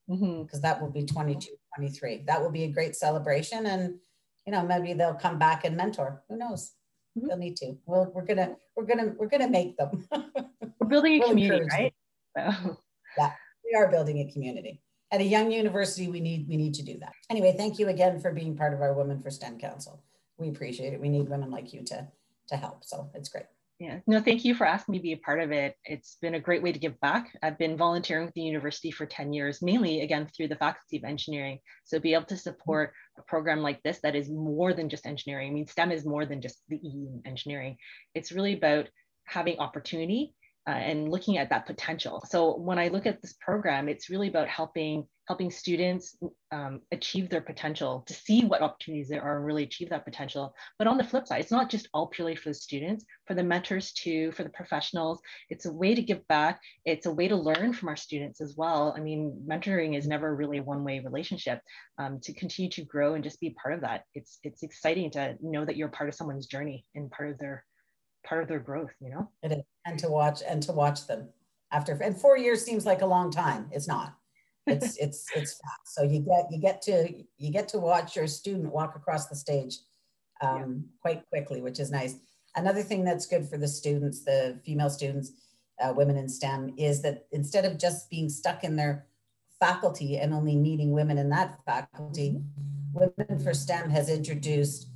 because 0.08 0.20
mm-hmm. 0.20 0.60
that 0.62 0.80
will 0.80 0.90
be 0.90 1.04
22, 1.04 1.50
23. 1.76 2.24
That 2.26 2.40
will 2.40 2.50
be 2.50 2.64
a 2.64 2.68
great 2.68 2.96
celebration. 2.96 3.66
And, 3.66 3.98
you 4.44 4.52
know, 4.52 4.64
maybe 4.64 4.92
they'll 4.94 5.14
come 5.14 5.38
back 5.38 5.64
and 5.64 5.76
mentor. 5.76 6.22
Who 6.28 6.36
knows? 6.36 6.72
Mm-hmm. 7.16 7.28
They'll 7.28 7.36
need 7.36 7.56
to. 7.58 7.76
Well, 7.86 8.10
we're 8.12 8.24
gonna, 8.24 8.56
we're 8.74 8.86
gonna, 8.86 9.14
we're 9.16 9.28
gonna 9.28 9.48
make 9.48 9.76
them. 9.76 10.08
we're 10.80 10.88
building 10.88 11.14
a 11.14 11.18
we'll 11.18 11.28
community, 11.28 11.66
right? 11.70 11.94
So. 12.36 12.78
Yeah, 13.16 13.32
we 13.64 13.74
are 13.76 13.90
building 13.90 14.18
a 14.18 14.32
community. 14.32 14.82
At 15.12 15.20
a 15.20 15.24
young 15.24 15.50
university, 15.50 16.08
we 16.08 16.20
need 16.20 16.46
we 16.48 16.56
need 16.56 16.74
to 16.74 16.82
do 16.82 16.98
that. 16.98 17.12
Anyway, 17.30 17.54
thank 17.56 17.78
you 17.78 17.88
again 17.88 18.20
for 18.20 18.32
being 18.32 18.56
part 18.56 18.74
of 18.74 18.80
our 18.80 18.92
Women 18.92 19.22
for 19.22 19.30
STEM 19.30 19.58
Council. 19.58 20.02
We 20.36 20.48
appreciate 20.48 20.92
it. 20.92 21.00
We 21.00 21.08
need 21.08 21.28
women 21.28 21.50
like 21.50 21.72
you 21.72 21.82
to 21.84 22.08
to 22.48 22.56
help. 22.56 22.84
So 22.84 23.10
it's 23.14 23.28
great. 23.28 23.46
Yeah, 23.78 23.98
no, 24.06 24.20
thank 24.20 24.44
you 24.44 24.54
for 24.54 24.66
asking 24.66 24.92
me 24.92 24.98
to 24.98 25.02
be 25.02 25.12
a 25.12 25.18
part 25.18 25.38
of 25.38 25.52
it. 25.52 25.76
It's 25.84 26.16
been 26.22 26.34
a 26.34 26.40
great 26.40 26.62
way 26.62 26.72
to 26.72 26.78
give 26.78 26.98
back. 27.00 27.36
I've 27.42 27.58
been 27.58 27.76
volunteering 27.76 28.24
with 28.24 28.34
the 28.34 28.40
university 28.40 28.90
for 28.90 29.04
10 29.04 29.34
years, 29.34 29.60
mainly 29.60 30.00
again 30.00 30.30
through 30.34 30.48
the 30.48 30.56
Faculty 30.56 30.96
of 30.96 31.04
Engineering. 31.04 31.58
So 31.84 32.00
be 32.00 32.14
able 32.14 32.24
to 32.26 32.38
support 32.38 32.94
a 33.18 33.22
program 33.22 33.60
like 33.60 33.82
this 33.82 33.98
that 34.02 34.16
is 34.16 34.30
more 34.30 34.72
than 34.72 34.88
just 34.88 35.04
engineering. 35.04 35.50
I 35.50 35.52
mean, 35.52 35.66
STEM 35.66 35.92
is 35.92 36.06
more 36.06 36.24
than 36.24 36.40
just 36.40 36.62
the 36.70 36.76
E 36.76 37.06
in 37.12 37.20
engineering. 37.26 37.76
It's 38.14 38.32
really 38.32 38.54
about 38.54 38.88
having 39.26 39.58
opportunity 39.58 40.34
uh, 40.66 40.70
and 40.70 41.10
looking 41.10 41.38
at 41.38 41.50
that 41.50 41.66
potential. 41.66 42.24
So 42.28 42.56
when 42.56 42.78
I 42.78 42.88
look 42.88 43.06
at 43.06 43.22
this 43.22 43.34
program, 43.40 43.88
it's 43.88 44.10
really 44.10 44.28
about 44.28 44.48
helping 44.48 45.06
helping 45.26 45.50
students 45.50 46.16
um, 46.52 46.80
achieve 46.92 47.28
their 47.28 47.40
potential, 47.40 48.04
to 48.06 48.14
see 48.14 48.44
what 48.44 48.62
opportunities 48.62 49.08
there 49.08 49.22
are 49.22 49.38
and 49.38 49.44
really 49.44 49.64
achieve 49.64 49.90
that 49.90 50.04
potential. 50.04 50.54
But 50.78 50.86
on 50.86 50.96
the 50.96 51.04
flip 51.04 51.26
side, 51.26 51.40
it's 51.40 51.50
not 51.50 51.68
just 51.68 51.88
all 51.92 52.06
purely 52.06 52.36
for 52.36 52.50
the 52.50 52.54
students, 52.54 53.04
for 53.26 53.34
the 53.34 53.42
mentors 53.42 53.92
too, 53.92 54.30
for 54.32 54.44
the 54.44 54.50
professionals. 54.50 55.20
It's 55.50 55.66
a 55.66 55.72
way 55.72 55.96
to 55.96 56.02
give 56.02 56.26
back. 56.28 56.60
It's 56.84 57.06
a 57.06 57.12
way 57.12 57.26
to 57.26 57.36
learn 57.36 57.72
from 57.72 57.88
our 57.88 57.96
students 57.96 58.40
as 58.40 58.54
well. 58.56 58.94
I 58.96 59.00
mean, 59.00 59.44
mentoring 59.48 59.98
is 59.98 60.06
never 60.06 60.34
really 60.34 60.58
a 60.58 60.62
one-way 60.62 61.00
relationship. 61.00 61.60
Um, 61.98 62.20
to 62.22 62.32
continue 62.32 62.70
to 62.72 62.84
grow 62.84 63.14
and 63.14 63.24
just 63.24 63.40
be 63.40 63.50
part 63.50 63.74
of 63.74 63.80
that, 63.80 64.04
it's 64.14 64.38
it's 64.44 64.62
exciting 64.62 65.10
to 65.12 65.34
know 65.40 65.64
that 65.64 65.76
you're 65.76 65.88
part 65.88 66.08
of 66.08 66.14
someone's 66.14 66.46
journey 66.46 66.84
and 66.94 67.10
part 67.10 67.30
of 67.30 67.38
their 67.38 67.64
part 68.26 68.42
of 68.42 68.48
their 68.48 68.58
growth, 68.58 68.92
you 69.00 69.10
know? 69.10 69.30
It 69.42 69.52
is. 69.52 69.62
And 69.84 69.98
to 70.00 70.08
watch 70.08 70.42
and 70.46 70.62
to 70.64 70.72
watch 70.72 71.06
them 71.06 71.28
after 71.72 71.92
and 72.02 72.16
four 72.16 72.36
years 72.36 72.64
seems 72.64 72.84
like 72.84 73.02
a 73.02 73.06
long 73.06 73.30
time. 73.30 73.68
It's 73.70 73.88
not. 73.88 74.14
It's 74.66 74.96
it's 75.00 75.26
it's 75.34 75.60
fast. 75.60 75.94
So 75.94 76.02
you 76.02 76.20
get 76.20 76.46
you 76.50 76.60
get 76.60 76.82
to 76.82 77.08
you 77.38 77.52
get 77.52 77.68
to 77.68 77.78
watch 77.78 78.16
your 78.16 78.26
student 78.26 78.72
walk 78.72 78.96
across 78.96 79.26
the 79.26 79.36
stage 79.36 79.78
um, 80.40 80.58
yeah. 80.58 80.64
quite 81.00 81.28
quickly, 81.28 81.60
which 81.60 81.80
is 81.80 81.90
nice. 81.90 82.16
Another 82.56 82.82
thing 82.82 83.04
that's 83.04 83.26
good 83.26 83.46
for 83.46 83.58
the 83.58 83.68
students, 83.68 84.24
the 84.24 84.58
female 84.64 84.90
students, 84.90 85.32
uh, 85.80 85.92
women 85.94 86.16
in 86.16 86.28
STEM, 86.28 86.74
is 86.78 87.02
that 87.02 87.26
instead 87.30 87.66
of 87.66 87.78
just 87.78 88.08
being 88.08 88.30
stuck 88.30 88.64
in 88.64 88.76
their 88.76 89.06
faculty 89.60 90.16
and 90.16 90.32
only 90.32 90.56
meeting 90.56 90.90
women 90.90 91.18
in 91.18 91.28
that 91.28 91.58
faculty, 91.66 92.40
Women 92.96 93.38
for 93.38 93.52
STEM 93.52 93.90
has 93.90 94.08
introduced 94.08 94.88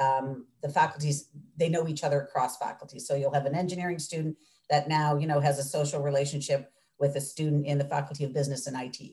um, 0.00 0.46
the 0.62 0.68
faculties, 0.68 1.28
they 1.56 1.68
know 1.68 1.88
each 1.88 2.04
other 2.04 2.20
across 2.20 2.56
faculty. 2.56 2.98
So 2.98 3.14
you'll 3.14 3.34
have 3.34 3.46
an 3.46 3.54
engineering 3.54 3.98
student 3.98 4.36
that 4.70 4.88
now, 4.88 5.16
you 5.16 5.26
know, 5.26 5.40
has 5.40 5.58
a 5.58 5.64
social 5.64 6.02
relationship 6.02 6.70
with 6.98 7.16
a 7.16 7.20
student 7.20 7.66
in 7.66 7.78
the 7.78 7.84
faculty 7.84 8.24
of 8.24 8.32
business 8.32 8.66
and 8.66 8.76
IT. 8.76 9.12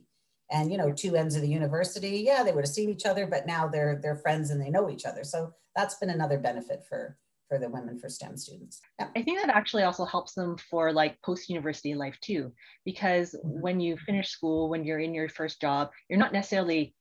And, 0.51 0.71
you 0.71 0.77
know, 0.77 0.91
two 0.91 1.15
ends 1.15 1.35
of 1.35 1.41
the 1.41 1.47
university, 1.47 2.23
yeah, 2.25 2.43
they 2.43 2.51
would 2.51 2.65
have 2.65 2.73
seen 2.73 2.89
each 2.89 3.05
other, 3.05 3.25
but 3.25 3.47
now 3.47 3.67
they're, 3.67 3.99
they're 4.01 4.17
friends 4.17 4.51
and 4.51 4.61
they 4.61 4.69
know 4.69 4.89
each 4.89 5.05
other. 5.05 5.23
So 5.23 5.53
that's 5.75 5.95
been 5.95 6.11
another 6.11 6.37
benefit 6.37 6.83
for, 6.87 7.17
for 7.47 7.57
the 7.57 7.69
women 7.69 7.97
for 7.97 8.09
STEM 8.09 8.37
students. 8.37 8.79
Yeah. 8.99 9.07
I 9.15 9.23
think 9.23 9.39
that 9.39 9.55
actually 9.55 9.83
also 9.83 10.05
helps 10.05 10.33
them 10.33 10.57
for 10.69 10.93
like 10.93 11.19
post-university 11.23 11.95
life 11.95 12.17
too, 12.21 12.51
because 12.85 13.33
mm-hmm. 13.33 13.61
when 13.61 13.79
you 13.79 13.97
finish 13.97 14.29
school, 14.29 14.69
when 14.69 14.83
you're 14.83 14.99
in 14.99 15.15
your 15.15 15.29
first 15.29 15.59
job, 15.59 15.89
you're 16.09 16.19
not 16.19 16.33
necessarily 16.33 16.93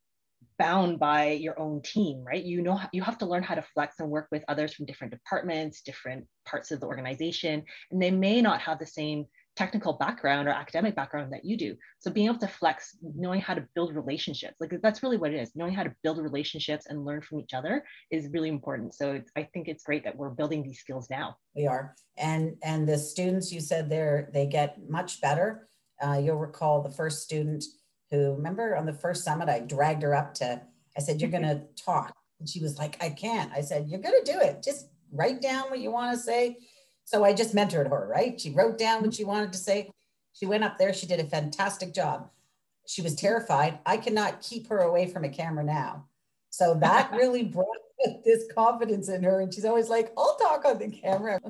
bound 0.59 0.99
by 0.99 1.31
your 1.31 1.59
own 1.59 1.83
team, 1.83 2.25
right? 2.25 2.43
You 2.43 2.63
know, 2.63 2.81
you 2.93 3.03
have 3.03 3.19
to 3.19 3.27
learn 3.27 3.43
how 3.43 3.55
to 3.55 3.65
flex 3.75 3.97
and 3.99 4.11
work 4.11 4.29
with 4.31 4.45
others 4.49 4.75
from 4.75 4.87
different 4.87 5.13
departments, 5.13 5.81
different 5.81 6.27
parts 6.47 6.71
of 6.71 6.81
the 6.81 6.87
organization, 6.87 7.65
and 7.91 8.01
they 8.01 8.11
may 8.11 8.41
not 8.41 8.61
have 8.61 8.79
the 8.79 8.87
same 8.87 9.27
technical 9.57 9.93
background 9.93 10.49
or 10.49 10.51
academic 10.51 10.97
background 10.97 11.33
that 11.33 11.45
you 11.45 11.57
do. 11.57 11.77
So 12.01 12.11
being 12.11 12.27
able 12.27 12.39
to 12.39 12.49
flex, 12.49 12.97
knowing 13.03 13.41
how 13.41 13.55
to 13.55 13.67
build 13.75 13.95
relationships, 13.95 14.57
like 14.61 14.73
that's 14.83 15.03
really 15.03 15.17
what 15.17 15.33
it 15.33 15.41
is. 15.41 15.53
Knowing 15.55 15.75
how 15.75 15.85
to 15.85 15.95
build 16.03 16.19
relationships 16.19 16.87
and 16.89 17.05
learn 17.05 17.23
from 17.23 17.41
each 17.41 17.55
other 17.55 17.85
is 18.11 18.29
really 18.33 18.49
important. 18.49 18.95
So 18.95 19.21
I 19.37 19.49
think 19.55 19.69
it's 19.69 19.85
great 19.85 20.05
that 20.05 20.17
we're 20.17 20.31
building 20.31 20.63
these 20.63 20.81
skills 20.81 21.09
now. 21.09 21.37
We 21.55 21.67
are, 21.67 21.95
and 22.17 22.57
and 22.63 22.89
the 22.89 22.99
students 22.99 23.53
you 23.53 23.61
said 23.61 23.89
they're 23.89 24.29
they 24.33 24.47
get 24.47 24.79
much 24.89 25.21
better. 25.21 25.69
Uh, 26.05 26.21
you'll 26.23 26.37
recall 26.37 26.83
the 26.83 26.91
first 26.91 27.23
student 27.23 27.65
who 28.15 28.35
remember 28.35 28.77
on 28.77 28.87
the 28.87 28.93
first 28.93 29.25
summit, 29.25 29.49
I 29.49 29.61
dragged 29.61 30.03
her 30.03 30.15
up 30.15 30.35
to, 30.35 30.61
I 30.97 31.01
said, 31.01 31.21
You're 31.21 31.31
going 31.31 31.43
to 31.45 31.63
talk. 31.77 32.15
And 32.41 32.49
she 32.49 32.61
was 32.61 32.79
like, 32.79 33.03
I 33.03 33.11
can't. 33.11 33.53
I 33.53 33.61
said, 33.61 33.89
You're 33.89 34.01
going 34.01 34.19
to 34.23 34.33
do 34.33 34.39
it. 34.41 34.63
Just 34.63 34.89
write 35.13 35.41
down 35.41 35.71
what 35.71 35.79
you 35.79 35.91
want 35.91 36.17
to 36.17 36.23
say. 36.23 36.59
So 37.05 37.25
I 37.25 37.33
just 37.33 37.55
mentored 37.55 37.89
her, 37.91 38.09
right? 38.09 38.41
She 38.41 38.51
wrote 38.51 38.79
down 38.79 39.01
what 39.01 39.11
mm-hmm. 39.11 39.17
she 39.17 39.25
wanted 39.25 39.53
to 39.53 39.59
say. 39.59 39.91
She 40.33 40.47
went 40.47 40.65
up 40.65 40.79
there. 40.79 40.93
She 40.93 41.07
did 41.07 41.21
a 41.21 41.25
fantastic 41.25 41.95
job. 41.95 42.31
She 42.87 43.03
was 43.03 43.15
terrified. 43.15 43.79
I 43.87 43.97
cannot 43.97 44.43
keep 44.43 44.69
her 44.69 44.79
away 44.79 45.07
from 45.07 45.25
a 45.25 45.29
camera 45.29 45.65
now. 45.65 46.07
So 46.51 46.75
that 46.81 47.13
really 47.17 47.45
brought 47.45 47.67
this 48.25 48.45
confidence 48.55 49.09
in 49.09 49.23
her. 49.23 49.41
And 49.41 49.53
she's 49.53 49.65
always 49.65 49.89
like, 49.89 50.13
I'll 50.17 50.37
talk 50.37 50.65
on 50.65 50.79
the 50.79 50.89
camera. 50.89 51.41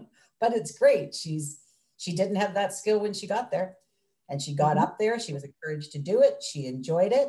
But 0.41 0.53
it's 0.53 0.77
great. 0.77 1.15
She's 1.15 1.61
she 1.97 2.15
didn't 2.15 2.37
have 2.37 2.55
that 2.55 2.75
skill 2.75 3.01
when 3.01 3.15
she 3.15 3.27
got 3.27 3.51
there. 3.51 3.77
And 4.29 4.41
she 4.41 4.55
got 4.55 4.77
mm-hmm. 4.77 4.85
up 4.85 4.99
there. 4.99 5.19
She 5.19 5.33
was 5.33 5.45
encouraged 5.45 5.93
to 5.93 5.99
do 5.99 6.23
it. 6.23 6.43
She 6.43 6.67
enjoyed 6.67 7.13
it. 7.13 7.29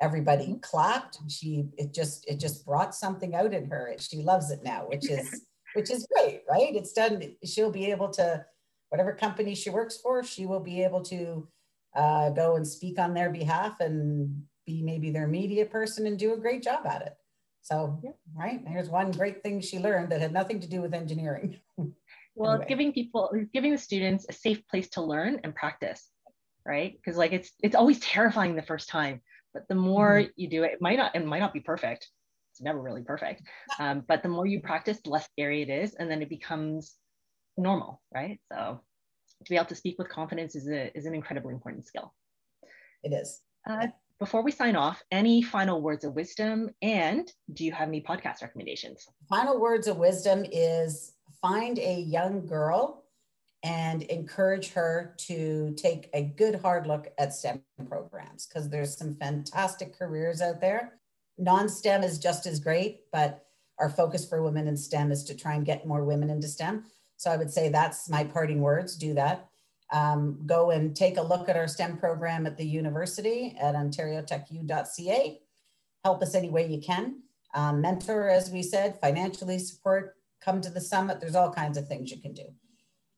Everybody 0.00 0.58
clapped. 0.62 1.18
She 1.28 1.68
it 1.78 1.94
just 1.94 2.28
it 2.28 2.38
just 2.38 2.64
brought 2.64 2.94
something 2.94 3.34
out 3.34 3.54
in 3.54 3.68
her. 3.70 3.94
She 3.98 4.22
loves 4.22 4.50
it 4.50 4.60
now, 4.62 4.86
which 4.88 5.10
is 5.10 5.46
which 5.74 5.90
is 5.90 6.06
great, 6.14 6.42
right? 6.48 6.74
It's 6.74 6.92
done. 6.92 7.22
She'll 7.44 7.72
be 7.72 7.90
able 7.90 8.10
to 8.10 8.44
whatever 8.88 9.12
company 9.12 9.54
she 9.54 9.70
works 9.70 9.98
for, 9.98 10.22
she 10.22 10.46
will 10.46 10.60
be 10.60 10.82
able 10.82 11.02
to 11.02 11.48
uh, 11.94 12.30
go 12.30 12.56
and 12.56 12.66
speak 12.66 12.98
on 12.98 13.14
their 13.14 13.30
behalf 13.30 13.80
and 13.80 14.42
be 14.66 14.82
maybe 14.82 15.10
their 15.10 15.26
media 15.26 15.64
person 15.64 16.06
and 16.06 16.18
do 16.18 16.34
a 16.34 16.36
great 16.36 16.62
job 16.62 16.86
at 16.86 17.02
it. 17.02 17.14
So, 17.62 18.00
yeah. 18.04 18.10
right, 18.34 18.60
here's 18.66 18.88
one 18.88 19.10
great 19.10 19.42
thing 19.42 19.60
she 19.60 19.78
learned 19.78 20.10
that 20.10 20.20
had 20.20 20.32
nothing 20.32 20.60
to 20.60 20.68
do 20.68 20.80
with 20.80 20.94
engineering. 20.94 21.58
well, 22.34 22.52
anyway. 22.52 22.66
giving 22.68 22.92
people, 22.92 23.32
giving 23.52 23.72
the 23.72 23.78
students 23.78 24.26
a 24.28 24.32
safe 24.32 24.66
place 24.68 24.88
to 24.90 25.02
learn 25.02 25.40
and 25.42 25.54
practice 25.54 26.10
right 26.66 26.96
because 26.96 27.16
like 27.16 27.32
it's 27.32 27.52
it's 27.62 27.76
always 27.76 28.00
terrifying 28.00 28.56
the 28.56 28.62
first 28.62 28.88
time 28.88 29.20
but 29.54 29.66
the 29.68 29.74
more 29.74 30.20
mm-hmm. 30.20 30.30
you 30.36 30.48
do 30.48 30.64
it 30.64 30.72
it 30.72 30.82
might 30.82 30.96
not 30.96 31.14
it 31.14 31.24
might 31.24 31.38
not 31.40 31.52
be 31.52 31.60
perfect 31.60 32.08
it's 32.56 32.62
never 32.62 32.80
really 32.80 33.02
perfect. 33.02 33.42
Um, 33.78 34.02
but 34.08 34.22
the 34.22 34.30
more 34.30 34.46
you 34.46 34.60
practice, 34.60 34.98
the 35.04 35.10
less 35.10 35.26
scary 35.26 35.60
it 35.60 35.68
is. 35.68 35.94
And 35.94 36.10
then 36.10 36.22
it 36.22 36.30
becomes 36.30 36.94
normal, 37.58 38.00
right? 38.14 38.40
So 38.50 38.80
to 39.44 39.50
be 39.50 39.56
able 39.56 39.66
to 39.66 39.74
speak 39.74 39.98
with 39.98 40.08
confidence 40.08 40.56
is, 40.56 40.66
a, 40.66 40.90
is 40.96 41.04
an 41.04 41.14
incredibly 41.14 41.52
important 41.52 41.86
skill. 41.86 42.14
It 43.02 43.12
is. 43.12 43.42
Uh, 43.68 43.88
before 44.18 44.42
we 44.42 44.52
sign 44.52 44.74
off, 44.74 45.02
any 45.10 45.42
final 45.42 45.82
words 45.82 46.04
of 46.04 46.14
wisdom? 46.14 46.70
And 46.80 47.30
do 47.52 47.66
you 47.66 47.72
have 47.72 47.88
any 47.88 48.00
podcast 48.00 48.40
recommendations? 48.40 49.06
Final 49.28 49.60
words 49.60 49.86
of 49.86 49.98
wisdom 49.98 50.46
is 50.50 51.12
find 51.42 51.78
a 51.78 52.00
young 52.00 52.46
girl 52.46 53.04
and 53.66 54.02
encourage 54.02 54.72
her 54.72 55.12
to 55.18 55.74
take 55.76 56.08
a 56.14 56.22
good 56.22 56.54
hard 56.54 56.86
look 56.86 57.08
at 57.18 57.34
STEM 57.34 57.60
programs 57.88 58.46
because 58.46 58.70
there's 58.70 58.96
some 58.96 59.16
fantastic 59.16 59.98
careers 59.98 60.40
out 60.40 60.60
there. 60.60 61.00
Non 61.36 61.68
STEM 61.68 62.04
is 62.04 62.20
just 62.20 62.46
as 62.46 62.60
great, 62.60 63.00
but 63.10 63.44
our 63.80 63.90
focus 63.90 64.26
for 64.26 64.40
women 64.40 64.68
in 64.68 64.76
STEM 64.76 65.10
is 65.10 65.24
to 65.24 65.34
try 65.34 65.54
and 65.54 65.66
get 65.66 65.84
more 65.84 66.04
women 66.04 66.30
into 66.30 66.46
STEM. 66.46 66.84
So 67.16 67.28
I 67.28 67.36
would 67.36 67.50
say 67.50 67.68
that's 67.68 68.08
my 68.08 68.22
parting 68.22 68.60
words 68.60 68.94
do 68.94 69.14
that. 69.14 69.48
Um, 69.92 70.38
go 70.46 70.70
and 70.70 70.94
take 70.94 71.16
a 71.16 71.22
look 71.22 71.48
at 71.48 71.56
our 71.56 71.66
STEM 71.66 71.96
program 71.96 72.46
at 72.46 72.56
the 72.56 72.64
university 72.64 73.56
at 73.60 73.74
ontariotechu.ca. 73.74 75.40
Help 76.04 76.22
us 76.22 76.34
any 76.36 76.50
way 76.50 76.68
you 76.68 76.80
can. 76.80 77.22
Um, 77.52 77.80
mentor, 77.80 78.28
as 78.28 78.48
we 78.48 78.62
said, 78.62 79.00
financially 79.00 79.58
support, 79.58 80.14
come 80.40 80.60
to 80.60 80.70
the 80.70 80.80
summit. 80.80 81.20
There's 81.20 81.34
all 81.34 81.52
kinds 81.52 81.76
of 81.76 81.88
things 81.88 82.12
you 82.12 82.20
can 82.20 82.32
do. 82.32 82.44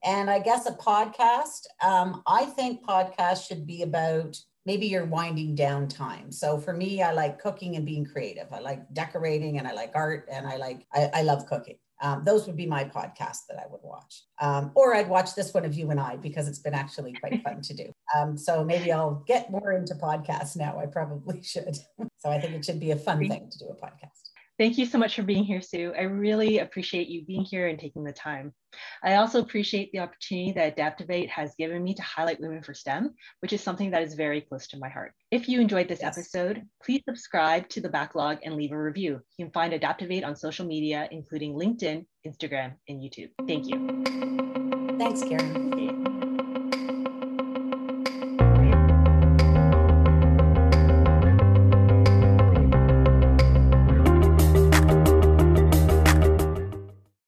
And 0.05 0.31
I 0.31 0.39
guess 0.39 0.67
a 0.67 0.73
podcast, 0.73 1.67
um, 1.83 2.23
I 2.27 2.45
think 2.45 2.85
podcasts 2.85 3.47
should 3.47 3.67
be 3.67 3.83
about 3.83 4.39
maybe 4.65 4.87
your 4.87 5.07
winding 5.07 5.55
down 5.55 5.89
time. 5.89 6.31
So 6.31 6.59
for 6.59 6.73
me, 6.73 7.03
I 7.03 7.13
like 7.13 7.41
cooking 7.41 7.77
and 7.77 7.87
being 7.87 8.05
creative. 8.05 8.53
I 8.53 8.59
like 8.61 8.83
decorating 8.93 9.59
and 9.59 9.67
I 9.67 9.73
like 9.73 9.93
art 9.95 10.29
and 10.31 10.47
I 10.47 10.57
like, 10.57 10.87
I, 10.93 11.11
I 11.15 11.23
love 11.23 11.47
cooking. 11.47 11.77
Um, 12.01 12.23
those 12.25 12.47
would 12.47 12.57
be 12.57 12.67
my 12.67 12.85
podcasts 12.85 13.47
that 13.49 13.59
I 13.59 13.67
would 13.71 13.81
watch. 13.83 14.23
Um, 14.41 14.71
or 14.75 14.95
I'd 14.95 15.09
watch 15.09 15.35
this 15.35 15.53
one 15.53 15.65
of 15.65 15.75
you 15.75 15.91
and 15.91 15.99
I 15.99 16.17
because 16.17 16.47
it's 16.47 16.61
been 16.61 16.75
actually 16.75 17.13
quite 17.15 17.43
fun 17.45 17.61
to 17.63 17.75
do. 17.75 17.93
Um, 18.17 18.37
so 18.37 18.63
maybe 18.63 18.93
I'll 18.93 19.25
get 19.27 19.51
more 19.51 19.73
into 19.73 19.95
podcasts 19.95 20.57
now. 20.57 20.79
I 20.79 20.87
probably 20.87 21.43
should. 21.43 21.77
so 22.19 22.31
I 22.31 22.39
think 22.39 22.55
it 22.55 22.65
should 22.65 22.79
be 22.79 22.93
a 22.93 22.97
fun 22.97 23.27
thing 23.27 23.51
to 23.51 23.59
do 23.59 23.69
a 23.71 23.75
podcast. 23.75 24.28
Thank 24.59 24.77
you 24.77 24.87
so 24.87 24.99
much 24.99 25.15
for 25.15 25.23
being 25.23 25.45
here, 25.45 25.61
Sue. 25.61 25.93
I 25.97 26.03
really 26.03 26.59
appreciate 26.59 27.07
you 27.09 27.25
being 27.25 27.45
here 27.45 27.69
and 27.69 27.79
taking 27.79 28.03
the 28.03 28.13
time. 28.13 28.53
I 29.05 29.15
also 29.15 29.41
appreciate 29.41 29.93
the 29.93 30.01
opportunity 30.01 30.51
that 30.53 30.77
ADAPTOVATE 30.77 31.29
has 31.29 31.55
given 31.57 31.83
me 31.85 31.95
to 31.95 32.03
highlight 32.03 32.41
Women 32.41 32.63
for 32.63 32.75
STEM, 32.75 33.15
which 33.39 33.53
is 33.53 33.63
something 33.63 33.93
that 33.93 34.03
is 34.03 34.15
very 34.15 34.41
close 34.41 34.67
to 34.69 34.79
my 34.79 34.89
heart. 34.89 35.13
If 35.31 35.49
you 35.49 35.61
enjoyed 35.61 35.87
this 35.87 36.01
yes. 36.03 36.19
episode, 36.19 36.65
please 36.83 37.03
subscribe 37.09 37.69
to 37.69 37.81
the 37.81 37.89
backlog 37.89 38.39
and 38.43 38.57
leave 38.57 38.73
a 38.73 38.83
review. 38.83 39.21
You 39.37 39.45
can 39.45 39.53
find 39.53 39.73
ADAPTOVATE 39.73 40.27
on 40.27 40.35
social 40.35 40.67
media, 40.67 41.09
including 41.13 41.55
LinkedIn, 41.55 42.05
Instagram, 42.27 42.73
and 42.89 43.01
YouTube. 43.01 43.31
Thank 43.47 43.69
you. 43.69 44.99
Thanks, 44.99 45.23
Karen. 45.23 46.28